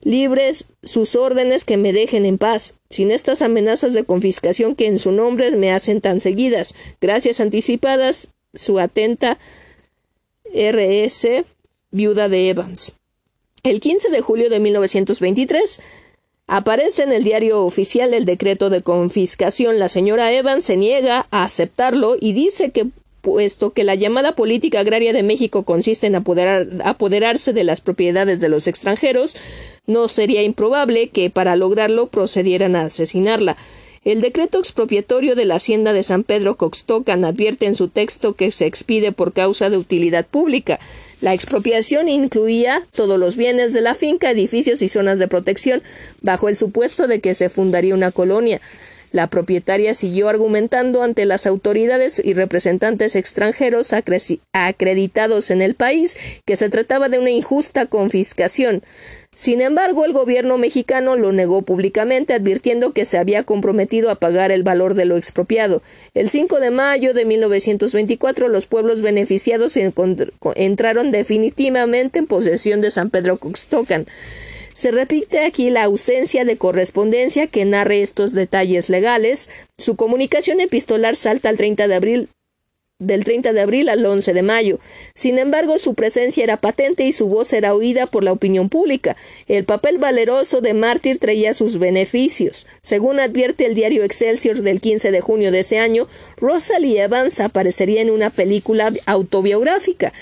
[0.04, 4.98] libres sus órdenes que me dejen en paz, sin estas amenazas de confiscación que en
[4.98, 6.74] su nombre me hacen tan seguidas.
[7.00, 9.38] Gracias anticipadas, su atenta
[10.54, 11.44] RS,
[11.90, 12.92] viuda de Evans.
[13.62, 15.80] El 15 de julio de 1923
[16.46, 19.78] aparece en el diario oficial el decreto de confiscación.
[19.78, 22.88] La señora Evans se niega a aceptarlo y dice que
[23.24, 28.50] puesto que la llamada política agraria de México consiste en apoderarse de las propiedades de
[28.50, 29.34] los extranjeros,
[29.86, 33.56] no sería improbable que para lograrlo procedieran a asesinarla.
[34.04, 38.50] El decreto expropiatorio de la hacienda de San Pedro Coxtocan advierte en su texto que
[38.50, 40.78] se expide por causa de utilidad pública.
[41.22, 45.82] La expropiación incluía todos los bienes de la finca, edificios y zonas de protección,
[46.20, 48.60] bajo el supuesto de que se fundaría una colonia.
[49.14, 53.92] La propietaria siguió argumentando ante las autoridades y representantes extranjeros
[54.52, 58.82] acreditados en el país que se trataba de una injusta confiscación.
[59.30, 64.50] Sin embargo, el gobierno mexicano lo negó públicamente, advirtiendo que se había comprometido a pagar
[64.50, 65.80] el valor de lo expropiado.
[66.14, 73.10] El 5 de mayo de 1924, los pueblos beneficiados entraron definitivamente en posesión de San
[73.10, 74.06] Pedro Coxtocan.
[74.74, 79.48] Se repite aquí la ausencia de correspondencia que narre estos detalles legales.
[79.78, 82.28] Su comunicación epistolar salta al 30 de abril
[82.98, 84.78] del 30 de abril al 11 de mayo.
[85.14, 89.16] Sin embargo, su presencia era patente y su voz era oída por la opinión pública.
[89.46, 92.66] El papel valeroso de mártir traía sus beneficios.
[92.82, 98.00] Según advierte el diario Excelsior del 15 de junio de ese año, Rosalie Evans aparecería
[98.00, 100.12] en una película autobiográfica.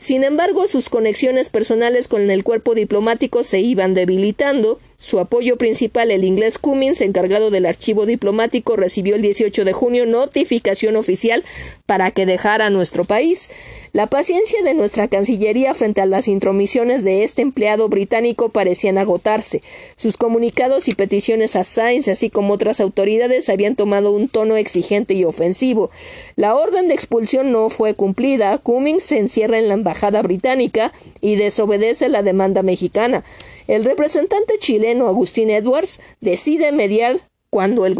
[0.00, 6.10] Sin embargo, sus conexiones personales con el cuerpo diplomático se iban debilitando su apoyo principal,
[6.10, 11.42] el inglés Cummins, encargado del archivo diplomático, recibió el 18 de junio notificación oficial
[11.86, 13.50] para que dejara nuestro país.
[13.94, 19.62] La paciencia de nuestra Cancillería frente a las intromisiones de este empleado británico parecían agotarse.
[19.96, 25.14] Sus comunicados y peticiones a Sainz, así como otras autoridades, habían tomado un tono exigente
[25.14, 25.90] y ofensivo.
[26.36, 28.58] La orden de expulsión no fue cumplida.
[28.58, 33.24] Cummings se encierra en la embajada británica y desobedece la demanda mexicana.
[33.70, 37.96] El representante chileno Agustín Edwards decide mediar cuando el,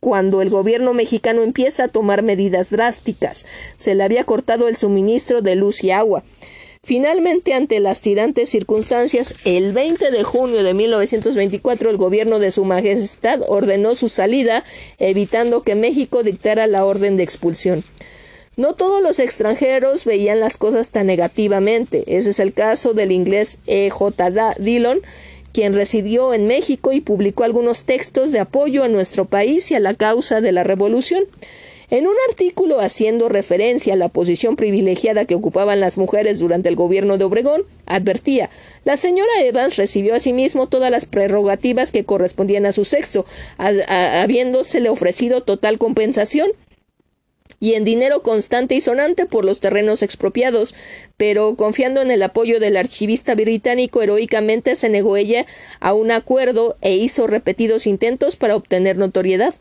[0.00, 3.46] cuando el gobierno mexicano empieza a tomar medidas drásticas.
[3.76, 6.24] Se le había cortado el suministro de luz y agua.
[6.82, 12.64] Finalmente, ante las tirantes circunstancias, el 20 de junio de 1924 el gobierno de Su
[12.64, 14.64] Majestad ordenó su salida,
[14.98, 17.84] evitando que México dictara la orden de expulsión.
[18.54, 22.04] No todos los extranjeros veían las cosas tan negativamente.
[22.06, 23.88] Ese es el caso del inglés E.
[23.88, 24.54] J.
[24.58, 25.00] Dillon,
[25.52, 29.80] quien residió en México y publicó algunos textos de apoyo a nuestro país y a
[29.80, 31.24] la causa de la revolución.
[31.88, 36.76] En un artículo haciendo referencia a la posición privilegiada que ocupaban las mujeres durante el
[36.76, 38.50] gobierno de Obregón, advertía
[38.84, 43.24] la señora Evans recibió asimismo todas las prerrogativas que correspondían a su sexo,
[43.58, 46.50] habiéndosele ofrecido total compensación
[47.62, 50.74] y en dinero constante y sonante por los terrenos expropiados,
[51.16, 55.46] pero confiando en el apoyo del archivista británico heroicamente se negó ella
[55.78, 59.54] a un acuerdo e hizo repetidos intentos para obtener notoriedad.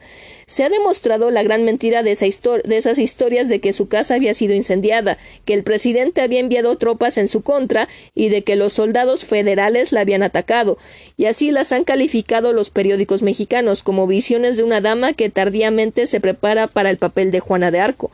[0.51, 4.15] Se ha demostrado la gran mentira de, esa de esas historias de que su casa
[4.15, 8.57] había sido incendiada, que el presidente había enviado tropas en su contra y de que
[8.57, 10.77] los soldados federales la habían atacado,
[11.15, 16.05] y así las han calificado los periódicos mexicanos como visiones de una dama que tardíamente
[16.05, 18.11] se prepara para el papel de Juana de Arco.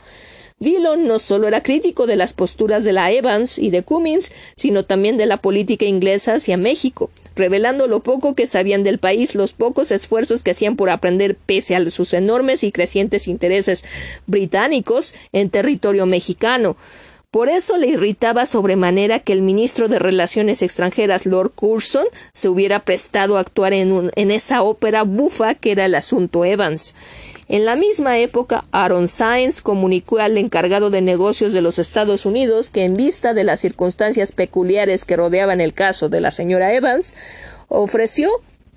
[0.60, 4.86] Dillon no solo era crítico de las posturas de la Evans y de Cummins, sino
[4.86, 9.54] también de la política inglesa hacia México, revelando lo poco que sabían del país, los
[9.54, 13.86] pocos esfuerzos que hacían por aprender pese a sus enormes y crecientes intereses
[14.26, 16.76] británicos en territorio mexicano.
[17.32, 22.80] Por eso le irritaba sobremanera que el ministro de Relaciones Extranjeras, Lord Curzon, se hubiera
[22.80, 26.96] prestado a actuar en, en esa ópera bufa que era el asunto Evans.
[27.50, 32.70] En la misma época, Aaron Sainz comunicó al encargado de negocios de los Estados Unidos
[32.72, 37.16] que, en vista de las circunstancias peculiares que rodeaban el caso de la señora Evans,
[37.70, 38.30] ofreció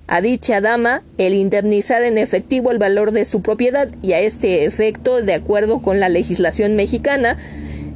[0.07, 4.65] a dicha dama el indemnizar en efectivo el valor de su propiedad y a este
[4.65, 7.39] efecto, de acuerdo con la legislación mexicana,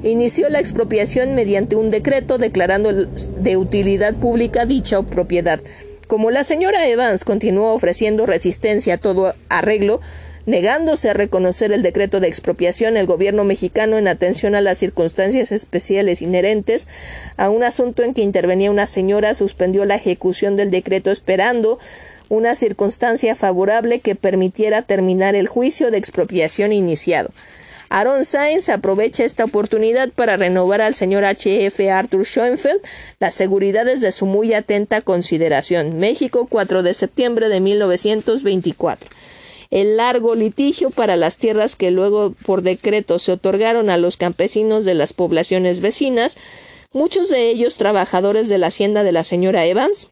[0.03, 5.61] inició la expropiación mediante un decreto declarando de utilidad pública dicha propiedad.
[6.09, 10.01] Como la señora Evans continuó ofreciendo resistencia a todo arreglo,
[10.47, 15.53] negándose a reconocer el decreto de expropiación, el gobierno mexicano, en atención a las circunstancias
[15.53, 16.89] especiales inherentes
[17.37, 21.79] a un asunto en que intervenía una señora, suspendió la ejecución del decreto esperando
[22.29, 27.31] una circunstancia favorable que permitiera terminar el juicio de expropiación iniciado.
[27.91, 31.91] Aaron Sainz aprovecha esta oportunidad para renovar al señor H.F.
[31.91, 32.81] Arthur Schoenfeld
[33.21, 35.99] las seguridades de su muy atenta consideración.
[35.99, 39.11] México, 4 de septiembre de 1924.
[39.75, 44.85] El largo litigio para las tierras que luego por decreto se otorgaron a los campesinos
[44.85, 46.39] de las poblaciones vecinas,
[46.93, 50.11] muchos de ellos trabajadores de la hacienda de la señora Evans,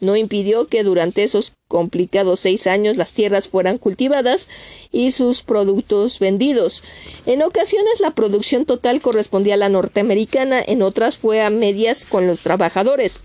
[0.00, 4.48] no impidió que durante esos complicados seis años las tierras fueran cultivadas
[4.90, 6.82] y sus productos vendidos.
[7.24, 12.26] En ocasiones la producción total correspondía a la norteamericana, en otras fue a medias con
[12.26, 13.20] los trabajadores.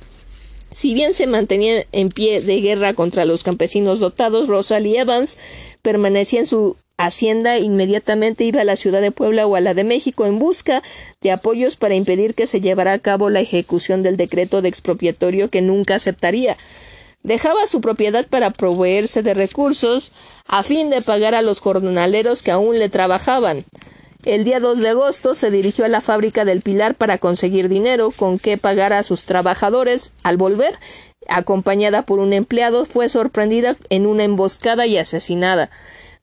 [0.71, 5.37] Si bien se mantenía en pie de guerra contra los campesinos dotados, Rosalie Evans
[5.81, 9.83] permanecía en su Hacienda inmediatamente iba a la ciudad de Puebla o a la de
[9.83, 10.81] México en busca
[11.21, 15.51] de apoyos para impedir que se llevara a cabo la ejecución del decreto de expropiatorio
[15.51, 16.57] que nunca aceptaría.
[17.21, 20.11] Dejaba su propiedad para proveerse de recursos
[20.47, 23.63] a fin de pagar a los jornaleros que aún le trabajaban.
[24.27, 28.11] El día 2 de agosto se dirigió a la fábrica del Pilar para conseguir dinero
[28.11, 30.11] con que pagar a sus trabajadores.
[30.21, 30.77] Al volver,
[31.29, 35.69] acompañada por un empleado, fue sorprendida en una emboscada y asesinada.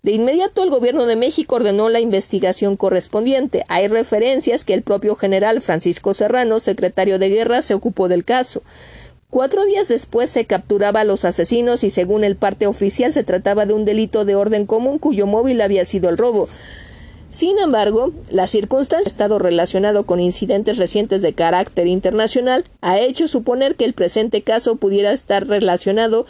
[0.02, 3.64] De inmediato el gobierno de México ordenó la investigación correspondiente.
[3.70, 8.62] Hay referencias que el propio general Francisco Serrano, secretario de guerra, se ocupó del caso.
[9.30, 13.64] Cuatro días después se capturaba a los asesinos y según el parte oficial se trataba
[13.64, 16.50] de un delito de orden común cuyo móvil había sido el robo.
[17.34, 23.74] Sin embargo, la circunstancia, estado relacionado con incidentes recientes de carácter internacional, ha hecho suponer
[23.74, 26.26] que el presente caso pudiera estar relacionado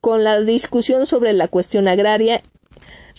[0.00, 2.40] con la discusión sobre la cuestión agraria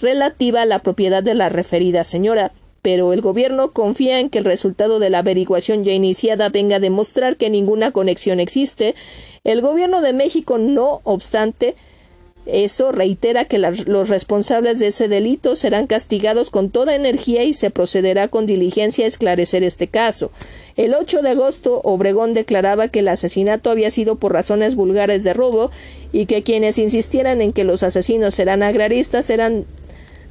[0.02, 4.46] relativa a la propiedad de la referida señora, pero el gobierno confía en que el
[4.46, 8.96] resultado de la averiguación ya iniciada venga a demostrar que ninguna conexión existe.
[9.44, 11.76] El gobierno de México, no obstante,
[12.48, 17.70] eso reitera que los responsables de ese delito serán castigados con toda energía y se
[17.70, 20.32] procederá con diligencia a esclarecer este caso.
[20.76, 25.34] El 8 de agosto, Obregón declaraba que el asesinato había sido por razones vulgares de
[25.34, 25.72] robo
[26.12, 29.66] y que quienes insistieran en que los asesinos eran agraristas eran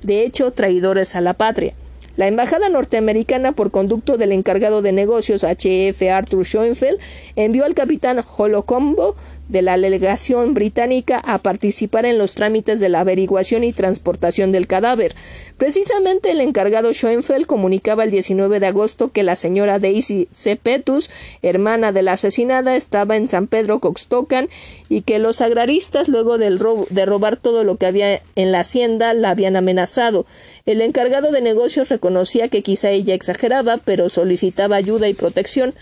[0.03, 1.75] de hecho traidores a la patria.
[2.17, 6.11] La embajada norteamericana, por conducto del encargado de negocios H.F.
[6.11, 6.99] Arthur Schoenfeld,
[7.37, 9.17] envió al capitán Holocombo
[9.49, 14.67] de la delegación británica a participar en los trámites de la averiguación y transportación del
[14.67, 15.15] cadáver.
[15.59, 21.11] Precisamente el encargado Schoenfeld comunicaba el 19 de agosto que la señora Daisy Cepetus,
[21.43, 24.49] hermana de la asesinada, estaba en San Pedro Coxtocan
[24.89, 26.59] y que los agraristas, luego del
[26.91, 30.27] de robar todo lo que había en la hacienda, la habían amenazado.
[30.65, 35.75] El encargado de negocios reconocía que quizá ella exageraba, pero solicitaba ayuda y protección.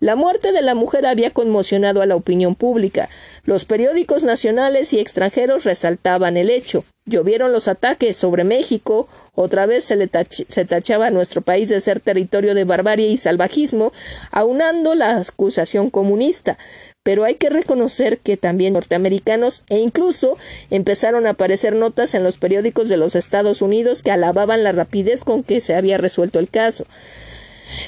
[0.00, 3.07] La muerte de la mujer había conmocionado a la opinión pública.
[3.44, 6.84] Los periódicos nacionales y extranjeros resaltaban el hecho.
[7.06, 11.80] Llovieron los ataques sobre México, otra vez se, le se tachaba a nuestro país de
[11.80, 13.92] ser territorio de barbarie y salvajismo,
[14.30, 16.58] aunando la acusación comunista.
[17.02, 20.36] Pero hay que reconocer que también norteamericanos e incluso
[20.68, 25.24] empezaron a aparecer notas en los periódicos de los Estados Unidos que alababan la rapidez
[25.24, 26.84] con que se había resuelto el caso.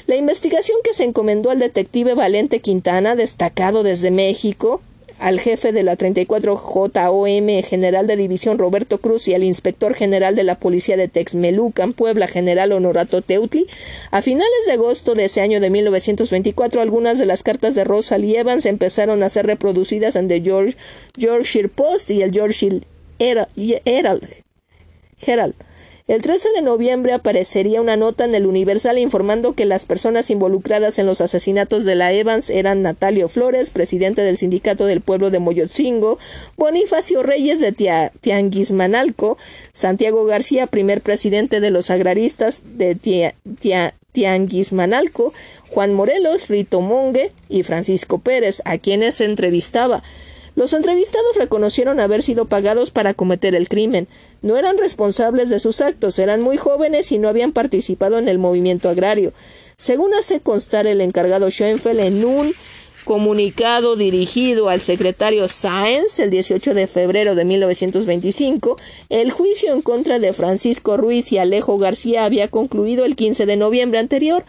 [0.07, 4.81] La investigación que se encomendó al detective Valente Quintana, destacado desde México,
[5.21, 10.35] al jefe de la 34 JOM general de división Roberto Cruz y al inspector general
[10.35, 13.67] de la policía de Texmelucan, Puebla, general Honorato Teutli,
[14.09, 18.39] a finales de agosto de ese año de 1924 algunas de las cartas de Rosalie
[18.39, 20.75] Evans empezaron a ser reproducidas en The George,
[21.15, 22.81] Yorkshire Post y el Yorkshire
[23.19, 24.27] Herald.
[25.23, 25.53] Herald.
[26.11, 30.99] El 13 de noviembre aparecería una nota en el Universal informando que las personas involucradas
[30.99, 35.39] en los asesinatos de la Evans eran Natalio Flores, presidente del Sindicato del Pueblo de
[35.39, 36.19] Moyotzingo,
[36.57, 39.37] Bonifacio Reyes de Tianguismanalco,
[39.71, 43.33] Santiago García, primer presidente de los agraristas de
[44.11, 45.31] Tianguismanalco,
[45.69, 50.03] Juan Morelos, Rito Monge y Francisco Pérez, a quienes se entrevistaba.
[50.55, 54.07] Los entrevistados reconocieron haber sido pagados para cometer el crimen.
[54.41, 58.39] No eran responsables de sus actos, eran muy jóvenes y no habían participado en el
[58.39, 59.33] movimiento agrario.
[59.77, 62.53] Según hace constar el encargado Schoenfeld en un
[63.03, 68.77] comunicado dirigido al secretario Sáenz el 18 de febrero de 1925,
[69.09, 73.57] el juicio en contra de Francisco Ruiz y Alejo García había concluido el 15 de
[73.57, 74.45] noviembre anterior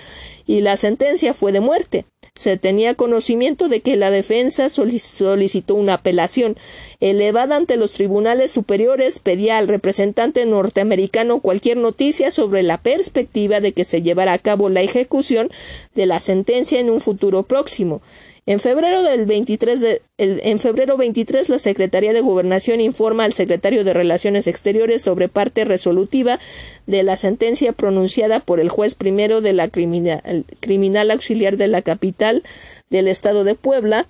[0.46, 2.04] y la sentencia fue de muerte.
[2.34, 6.56] Se tenía conocimiento de que la defensa solicitó una apelación
[7.00, 13.72] elevada ante los tribunales superiores, pedía al representante norteamericano cualquier noticia sobre la perspectiva de
[13.72, 15.50] que se llevara a cabo la ejecución
[15.94, 18.00] de la sentencia en un futuro próximo.
[18.44, 23.94] En febrero del 23 en febrero 23 la Secretaría de Gobernación informa al secretario de
[23.94, 26.40] Relaciones Exteriores sobre parte resolutiva
[26.88, 31.82] de la sentencia pronunciada por el juez primero de la criminal, criminal auxiliar de la
[31.82, 32.42] capital
[32.90, 34.08] del estado de Puebla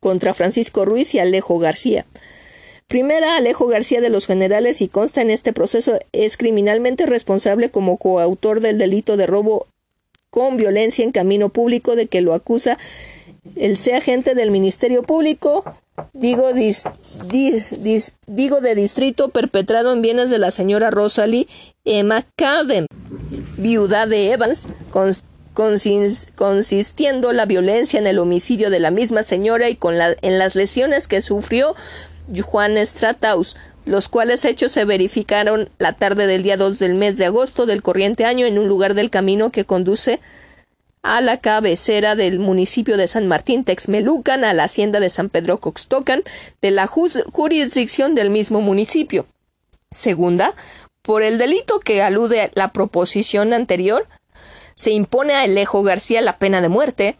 [0.00, 2.06] contra Francisco Ruiz y Alejo García.
[2.88, 7.98] Primera, Alejo García de los Generales y consta en este proceso es criminalmente responsable como
[7.98, 9.66] coautor del delito de robo
[10.30, 12.78] con violencia en camino público de que lo acusa
[13.56, 15.64] el sea agente del Ministerio Público,
[16.12, 21.48] digo, de distrito perpetrado en bienes de la señora Rosalie
[21.84, 22.86] Emma Cadem,
[23.56, 24.68] viuda de Evans,
[26.34, 31.08] consistiendo la violencia en el homicidio de la misma señora y con en las lesiones
[31.08, 31.74] que sufrió
[32.42, 37.24] Juan Strataus, los cuales hechos se verificaron la tarde del día 2 del mes de
[37.24, 40.20] agosto del corriente año en un lugar del camino que conduce
[41.02, 45.58] a la cabecera del municipio de San Martín Texmelucan, a la hacienda de San Pedro
[45.58, 46.22] Coxtocan,
[46.60, 49.26] de la jurisdicción del mismo municipio.
[49.90, 50.54] Segunda,
[51.02, 54.06] por el delito que alude la proposición anterior,
[54.74, 57.16] se impone a Alejo García la pena de muerte,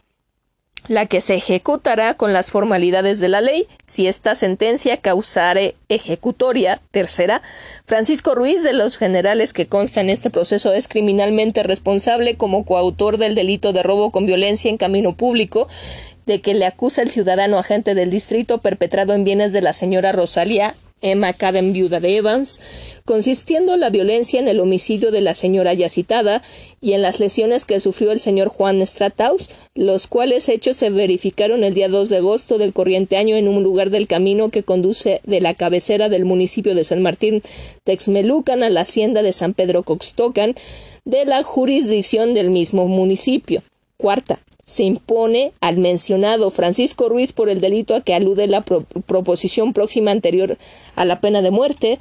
[0.87, 6.81] la que se ejecutará con las formalidades de la ley si esta sentencia causare ejecutoria.
[6.91, 7.43] Tercera,
[7.87, 13.19] Francisco Ruiz de los generales que consta en este proceso es criminalmente responsable como coautor
[13.19, 15.69] del delito de robo con violencia en camino público
[16.27, 20.13] de que le acusa el ciudadano agente del distrito perpetrado en bienes de la señora
[20.13, 22.61] Rosalía Emma Cadden, viuda de Evans,
[23.05, 26.43] consistiendo la violencia en el homicidio de la señora ya citada
[26.81, 31.65] y en las lesiones que sufrió el señor Juan Strataus, los cuales hechos se verificaron
[31.65, 35.21] el día 2 de agosto del corriente año en un lugar del camino que conduce
[35.25, 37.43] de la cabecera del municipio de San Martín
[37.85, 40.55] Texmelucan a la hacienda de San Pedro Coxtocan
[41.05, 43.63] de la jurisdicción del mismo municipio.
[44.01, 49.73] Cuarta, se impone al mencionado Francisco Ruiz por el delito a que alude la proposición
[49.73, 50.57] próxima anterior
[50.95, 51.99] a la pena de muerte,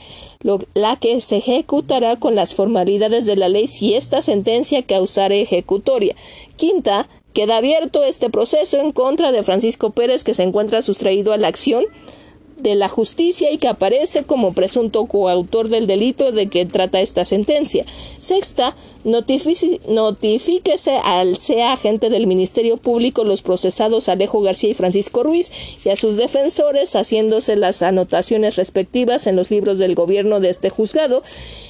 [0.76, 6.14] la que se ejecutará con las formalidades de la ley si esta sentencia causare ejecutoria.
[6.56, 11.38] Quinta, queda abierto este proceso en contra de Francisco Pérez que se encuentra sustraído a
[11.38, 11.84] la acción
[12.58, 17.26] de la justicia y que aparece como presunto coautor del delito de que trata esta
[17.26, 17.86] sentencia.
[18.20, 25.52] Sexta, notifíquese al sea agente del Ministerio Público los procesados Alejo García y Francisco Ruiz
[25.86, 30.70] y a sus defensores haciéndose las anotaciones respectivas en los libros del gobierno de este
[30.70, 31.24] juzgado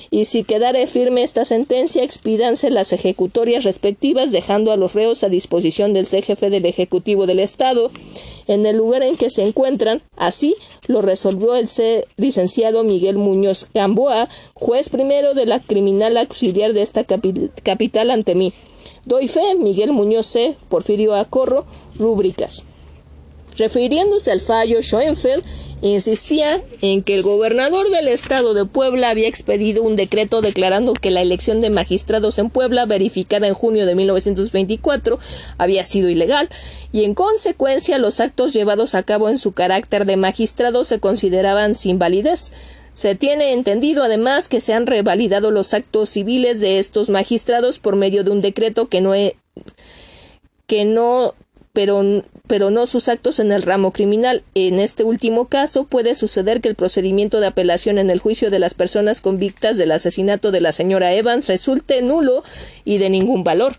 [0.09, 5.29] y si quedare firme esta sentencia, expídanse las ejecutorias respectivas, dejando a los reos a
[5.29, 7.91] disposición del jefe del Ejecutivo del Estado
[8.47, 10.01] en el lugar en que se encuentran.
[10.15, 10.55] Así
[10.87, 11.67] lo resolvió el
[12.15, 18.53] licenciado Miguel Muñoz Gamboa, juez primero de la criminal auxiliar de esta capital ante mí.
[19.05, 21.65] Doy fe, Miguel Muñoz C., Porfirio Acorro,
[21.97, 22.65] rúbricas.
[23.57, 25.43] Refiriéndose al fallo, Schoenfeld
[25.81, 31.11] insistía en que el gobernador del estado de Puebla había expedido un decreto declarando que
[31.11, 35.19] la elección de magistrados en Puebla, verificada en junio de 1924,
[35.57, 36.49] había sido ilegal
[36.91, 41.73] y en consecuencia los actos llevados a cabo en su carácter de magistrado se consideraban
[41.73, 42.51] sin validez.
[42.93, 47.95] Se tiene entendido además que se han revalidado los actos civiles de estos magistrados por
[47.95, 49.13] medio de un decreto que no,
[50.65, 51.35] que no
[51.77, 52.01] pero,
[52.47, 54.43] pero no sus actos en el ramo criminal.
[54.55, 58.59] En este último caso puede suceder que el procedimiento de apelación en el juicio de
[58.59, 62.43] las personas convictas del asesinato de la señora Evans resulte nulo
[62.85, 63.75] y de ningún valor.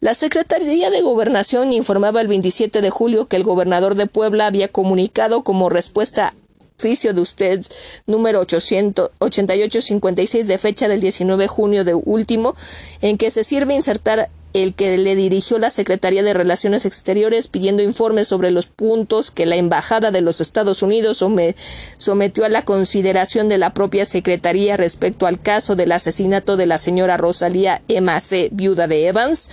[0.00, 4.68] La Secretaría de Gobernación informaba el 27 de julio que el gobernador de Puebla había
[4.68, 6.34] comunicado como respuesta
[6.80, 7.60] oficio de usted
[8.06, 12.56] número 8856 de fecha del 19 de junio de último,
[13.02, 17.82] en que se sirve insertar el que le dirigió la Secretaría de Relaciones Exteriores pidiendo
[17.82, 21.24] informes sobre los puntos que la Embajada de los Estados Unidos
[21.96, 26.78] sometió a la consideración de la propia Secretaría respecto al caso del asesinato de la
[26.78, 29.50] señora Rosalía M.C., viuda de Evans,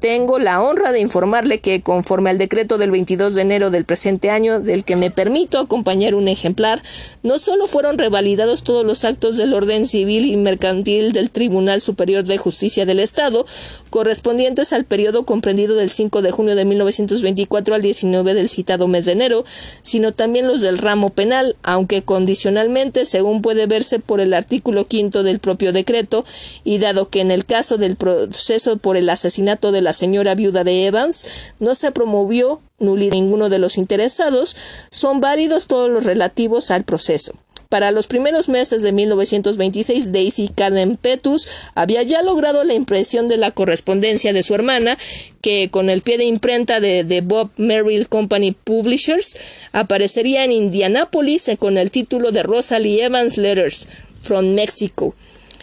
[0.00, 4.30] tengo la honra de informarle que, conforme al decreto del 22 de enero del presente
[4.30, 6.82] año, del que me permito acompañar un ejemplar,
[7.22, 12.24] no solo fueron revalidados todos los actos del orden civil y mercantil del Tribunal Superior
[12.24, 13.44] de Justicia del Estado,
[13.90, 19.04] correspondientes al periodo comprendido del 5 de junio de 1924 al 19 del citado mes
[19.04, 19.44] de enero,
[19.82, 25.22] sino también los del ramo penal, aunque condicionalmente, según puede verse por el artículo quinto
[25.22, 26.24] del propio decreto,
[26.64, 30.64] y dado que en el caso del proceso por el asesinato de la señora viuda
[30.64, 31.24] de Evans
[31.58, 34.56] no se promovió nulidad ninguno de los interesados,
[34.90, 37.34] son válidos todos los relativos al proceso.
[37.70, 43.36] Para los primeros meses de 1926, Daisy Caden Petus había ya logrado la impresión de
[43.36, 44.98] la correspondencia de su hermana,
[45.40, 49.36] que con el pie de imprenta de, The Bob Merrill Company Publishers
[49.70, 53.86] aparecería en Indianápolis con el título de Rosalie Evans Letters
[54.20, 55.14] from Mexico.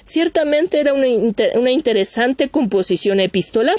[0.07, 3.75] Ciertamente era una, interesante composición epistolar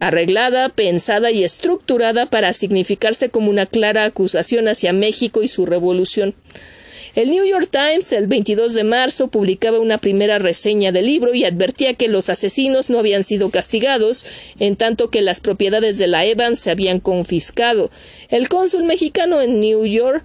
[0.00, 6.34] arreglada, pensada y estructurada para significarse como una clara acusación hacia México y su revolución.
[7.14, 11.44] El New York Times el 22 de marzo publicaba una primera reseña del libro y
[11.44, 14.26] advertía que los asesinos no habían sido castigados,
[14.58, 17.90] en tanto que las propiedades de la Evans se habían confiscado.
[18.28, 20.24] El cónsul mexicano en New York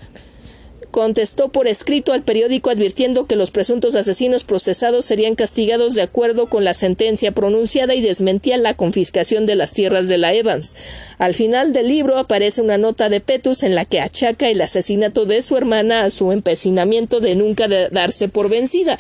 [0.96, 6.48] contestó por escrito al periódico advirtiendo que los presuntos asesinos procesados serían castigados de acuerdo
[6.48, 10.78] con la sentencia pronunciada y desmentía la confiscación de las tierras de la Evans.
[11.18, 15.26] Al final del libro aparece una nota de Petus en la que achaca el asesinato
[15.26, 18.98] de su hermana a su empecinamiento de nunca darse por vencida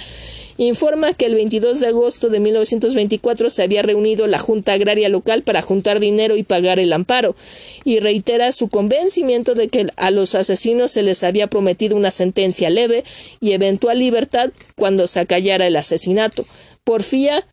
[0.57, 5.43] informa que el 22 de agosto de 1924 se había reunido la Junta Agraria Local
[5.43, 7.35] para juntar dinero y pagar el amparo,
[7.83, 12.69] y reitera su convencimiento de que a los asesinos se les había prometido una sentencia
[12.69, 13.03] leve
[13.41, 16.45] y eventual libertad cuando se acallara el asesinato.
[16.83, 17.45] Porfía,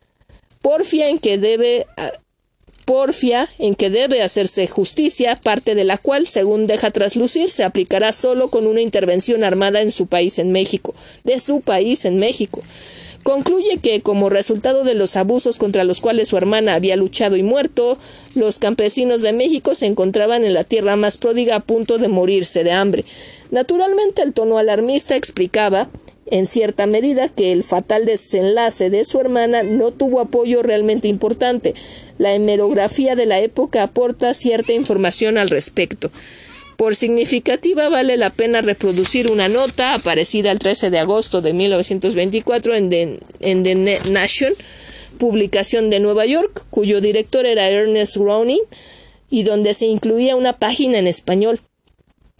[0.61, 1.85] porfía en que debe
[2.85, 8.11] porfia en que debe hacerse justicia, parte de la cual, según deja traslucir, se aplicará
[8.11, 12.61] solo con una intervención armada en su país en México, de su país en México.
[13.23, 17.43] Concluye que, como resultado de los abusos contra los cuales su hermana había luchado y
[17.43, 17.97] muerto,
[18.35, 22.65] los campesinos de México se encontraban en la tierra más pródiga a punto de morirse
[22.65, 23.05] de hambre.
[23.49, 25.87] Naturalmente, el tono alarmista explicaba
[26.25, 31.73] en cierta medida que el fatal desenlace de su hermana no tuvo apoyo realmente importante.
[32.17, 36.11] La hemerografía de la época aporta cierta información al respecto.
[36.77, 42.75] Por significativa vale la pena reproducir una nota aparecida el 13 de agosto de 1924
[42.75, 43.75] en The, en The
[44.09, 44.53] Nation,
[45.17, 48.61] publicación de Nueva York, cuyo director era Ernest Browning,
[49.29, 51.59] y donde se incluía una página en español.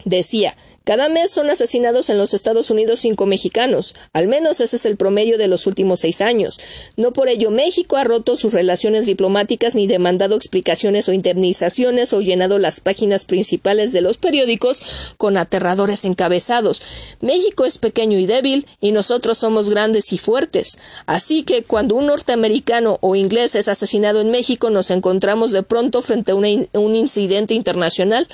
[0.04, 3.94] Decía cada mes son asesinados en los Estados Unidos cinco mexicanos.
[4.12, 6.60] Al menos ese es el promedio de los últimos seis años.
[6.98, 12.20] No por ello México ha roto sus relaciones diplomáticas ni demandado explicaciones o indemnizaciones o
[12.20, 14.82] llenado las páginas principales de los periódicos
[15.16, 16.82] con aterradores encabezados.
[17.22, 20.76] México es pequeño y débil y nosotros somos grandes y fuertes.
[21.06, 26.02] Así que cuando un norteamericano o inglés es asesinado en México nos encontramos de pronto
[26.02, 28.28] frente a un incidente internacional.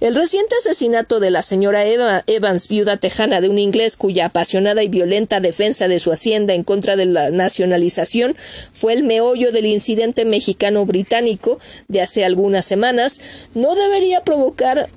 [0.00, 4.84] El reciente asesinato de la señora Eva Evans, viuda tejana de un inglés cuya apasionada
[4.84, 8.36] y violenta defensa de su hacienda en contra de la nacionalización
[8.72, 13.20] fue el meollo del incidente mexicano-británico de hace algunas semanas,
[13.54, 14.88] no debería provocar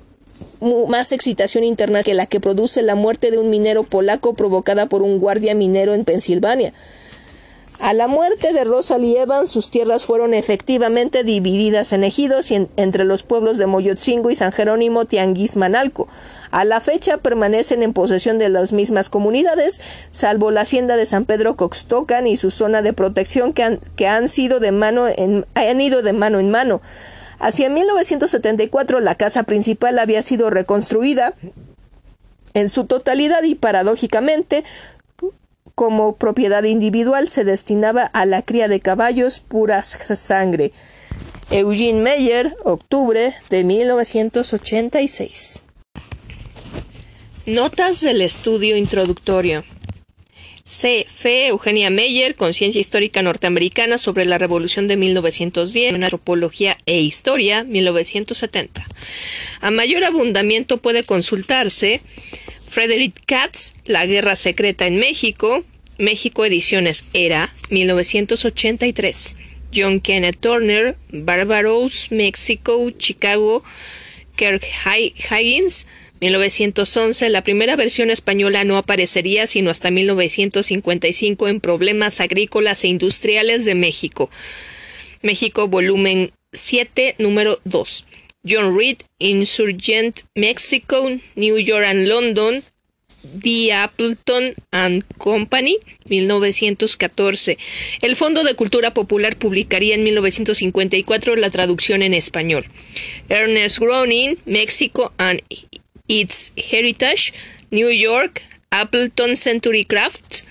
[0.60, 5.02] más excitación internacional que la que produce la muerte de un minero polaco provocada por
[5.02, 6.72] un guardia minero en Pensilvania.
[7.82, 13.24] A la muerte de Rosalie Evans, sus tierras fueron efectivamente divididas en ejidos entre los
[13.24, 16.06] pueblos de Moyotzingo y San Jerónimo Tianguismanalco.
[16.52, 19.80] A la fecha permanecen en posesión de las mismas comunidades,
[20.12, 24.06] salvo la hacienda de San Pedro Coxtocan y su zona de protección que han, que
[24.06, 26.82] han sido de mano en, han ido de mano en mano.
[27.40, 31.34] Hacia 1974 la casa principal había sido reconstruida
[32.54, 34.62] en su totalidad y paradójicamente
[35.74, 40.72] como propiedad individual se destinaba a la cría de caballos pura sangre.
[41.50, 45.62] Eugene Meyer, octubre de 1986.
[47.46, 49.64] Notas del estudio introductorio.
[50.64, 51.04] C.
[51.06, 58.86] Fe Eugenia Meyer, Conciencia Histórica Norteamericana sobre la Revolución de 1910, Antropología e Historia, 1970.
[59.60, 62.00] A mayor abundamiento puede consultarse
[62.66, 65.62] Frederick Katz, La Guerra Secreta en México,
[65.98, 69.36] México Ediciones Era, 1983.
[69.74, 73.62] John Kenneth Turner, Barbaros, México, Chicago,
[74.36, 75.86] Kirk Higgins,
[76.20, 83.64] 1911, la primera versión española no aparecería sino hasta 1955 en Problemas Agrícolas e Industriales
[83.64, 84.30] de México.
[85.22, 88.06] México, volumen 7, número 2.
[88.44, 92.62] John Reed, Insurgent Mexico, New York and London,
[93.40, 97.56] The Appleton and Company, 1914.
[98.00, 102.66] El Fondo de Cultura Popular publicaría en 1954 la traducción en español.
[103.28, 105.40] Ernest Groening, Mexico and
[106.08, 107.32] Its Heritage,
[107.70, 110.44] New York, Appleton Century Crafts,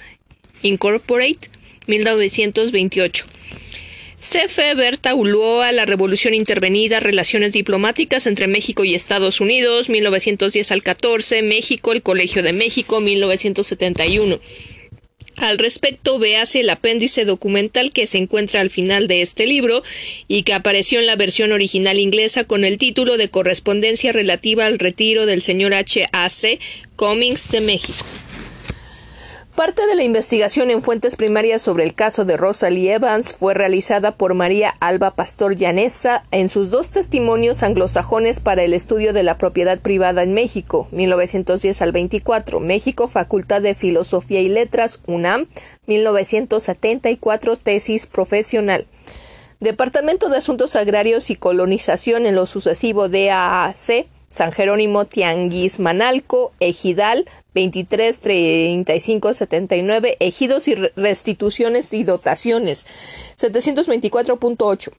[0.63, 1.49] Incorporate,
[1.87, 3.25] 1928.
[4.22, 4.76] C.F.
[4.76, 11.41] Berta Ulloa, La Revolución Intervenida, Relaciones Diplomáticas entre México y Estados Unidos, 1910 al 14,
[11.41, 14.39] México, el Colegio de México, 1971.
[15.38, 19.82] Al respecto, véase el apéndice documental que se encuentra al final de este libro
[20.28, 24.78] y que apareció en la versión original inglesa con el título de Correspondencia relativa al
[24.78, 26.05] retiro del señor H.
[26.11, 26.30] A.
[26.30, 26.59] C.
[26.95, 28.05] Cummings de México.
[29.62, 34.09] Parte de la investigación en fuentes primarias sobre el caso de Rosalie Evans fue realizada
[34.18, 39.38] por María Alba Pastor Llanesa en sus dos testimonios anglosajones para el estudio de la
[39.38, 45.45] propiedad privada en México, 1910 al 24, México, Facultad de Filosofía y Letras, UNAM,
[45.86, 48.88] 1974, tesis profesional.
[49.59, 56.53] Departamento de Asuntos Agrarios y Colonización en lo sucesivo de AAC, San Jerónimo Tianguis Manalco,
[56.61, 62.86] Ejidal, 23 35 79 ejidos y restituciones y dotaciones
[63.38, 64.93] 724.8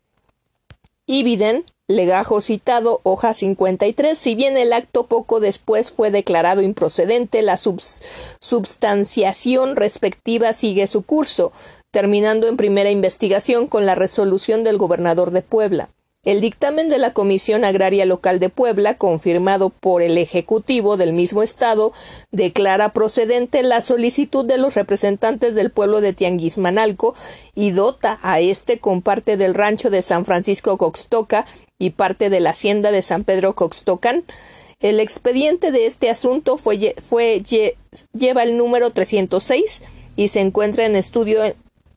[1.06, 7.56] Ibiden legajo citado hoja 53 si bien el acto poco después fue declarado improcedente la
[7.56, 11.52] substanciación respectiva sigue su curso
[11.90, 15.88] terminando en primera investigación con la resolución del gobernador de Puebla
[16.24, 21.42] el dictamen de la Comisión Agraria Local de Puebla, confirmado por el Ejecutivo del mismo
[21.42, 21.92] Estado,
[22.30, 27.16] declara procedente la solicitud de los representantes del pueblo de Tianguismanalco
[27.56, 31.44] y dota a este con parte del rancho de San Francisco Coxtoca
[31.76, 34.22] y parte de la hacienda de San Pedro Coxtocan.
[34.78, 37.42] El expediente de este asunto fue, fue
[38.12, 39.82] lleva el número 306
[40.14, 41.42] y se encuentra en estudio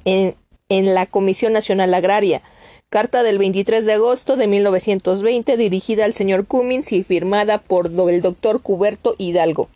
[0.04, 0.36] en,
[0.70, 2.42] en la Comisión Nacional Agraria.
[2.90, 8.22] Carta del 23 de agosto de 1920 dirigida al señor Cummins y firmada por el
[8.22, 9.68] doctor Cuberto Hidalgo.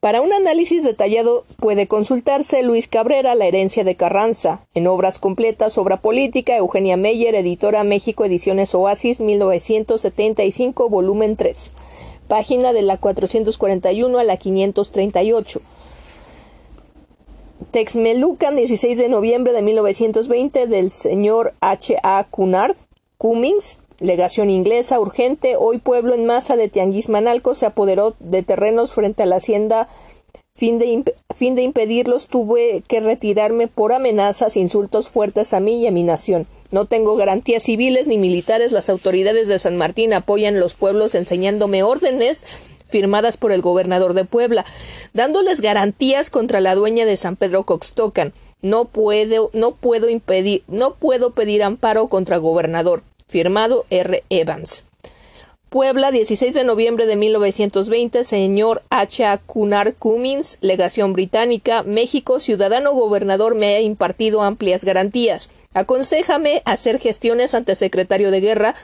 [0.00, 5.78] Para un análisis detallado puede consultarse Luis Cabrera, La herencia de Carranza, en obras completas,
[5.78, 11.72] obra política, Eugenia Meyer, editora México, ediciones Oasis, 1975, volumen 3,
[12.28, 15.60] página de la 441 a la 538.
[17.70, 21.96] Texmelucan, 16 de noviembre de 1920, del señor H.
[22.02, 22.24] A.
[22.30, 22.76] Cunard,
[23.18, 25.56] Cummings, legación inglesa urgente.
[25.56, 29.88] Hoy pueblo en masa de Tianguismanalco se apoderó de terrenos frente a la hacienda.
[30.54, 35.86] Fin de, fin de impedirlos, tuve que retirarme por amenazas, insultos fuertes a mí y
[35.86, 36.46] a mi nación.
[36.70, 38.72] No tengo garantías civiles ni militares.
[38.72, 42.44] Las autoridades de San Martín apoyan los pueblos enseñándome órdenes
[42.86, 44.64] firmadas por el gobernador de Puebla,
[45.12, 48.32] dándoles garantías contra la dueña de San Pedro Coxtocan.
[48.62, 53.02] No puedo, no puedo impedir, no puedo pedir amparo contra gobernador.
[53.28, 54.22] Firmado R.
[54.30, 54.84] Evans.
[55.68, 59.26] Puebla, 16 de noviembre de 1920, señor H.
[59.26, 59.36] A.
[59.36, 65.50] Cunard Cummins, legación británica, México, ciudadano gobernador, me ha impartido amplias garantías.
[65.74, 68.74] Aconsejame hacer gestiones ante secretario de guerra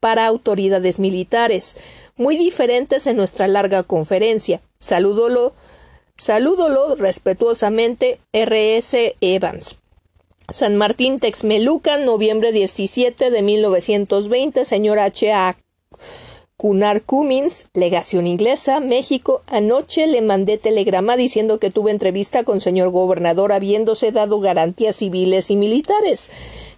[0.00, 1.76] para, autoridades militares
[2.16, 4.60] muy diferentes en nuestra larga conferencia.
[4.78, 5.52] Salúdolo,
[6.16, 9.16] salúdolo respetuosamente R.S.
[9.20, 9.76] Evans.
[10.48, 15.32] San Martín Texmelucan, noviembre 17 de 1920, señor H.
[16.62, 16.64] A.
[16.64, 19.42] Cunard Cummins, legación inglesa, México.
[19.48, 25.50] Anoche le mandé telegrama diciendo que tuve entrevista con señor gobernador habiéndose dado garantías civiles
[25.50, 26.30] y militares.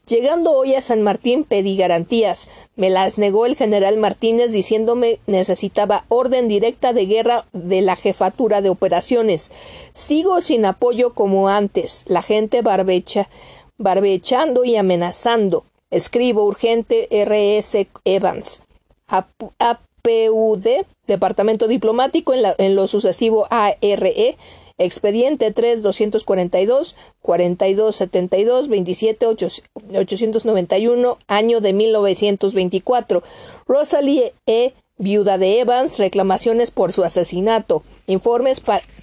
[0.06, 2.48] Llegando hoy a San Martín pedí garantías.
[2.76, 8.62] Me las negó el general Martínez diciéndome necesitaba orden directa de guerra de la jefatura
[8.62, 9.52] de operaciones.
[9.92, 12.04] Sigo sin apoyo como antes.
[12.06, 13.28] La gente barbecha,
[13.76, 15.64] barbechando y amenazando.
[15.90, 17.86] Escribo urgente R.S.
[18.06, 18.63] Evans.
[19.08, 20.66] APUD,
[21.06, 24.36] Departamento Diplomático, en, en lo sucesivo ARE,
[24.76, 33.22] Expediente 3 242 42 72 27 891 año de 1924.
[33.66, 34.74] Rosalie E.
[34.96, 37.84] Viuda de Evans, reclamaciones por su asesinato.
[38.06, 38.60] Informes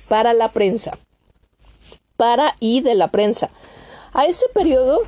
[0.08, 0.98] para la prensa.
[2.18, 3.50] Para y de la prensa.
[4.14, 5.00] A ese periodo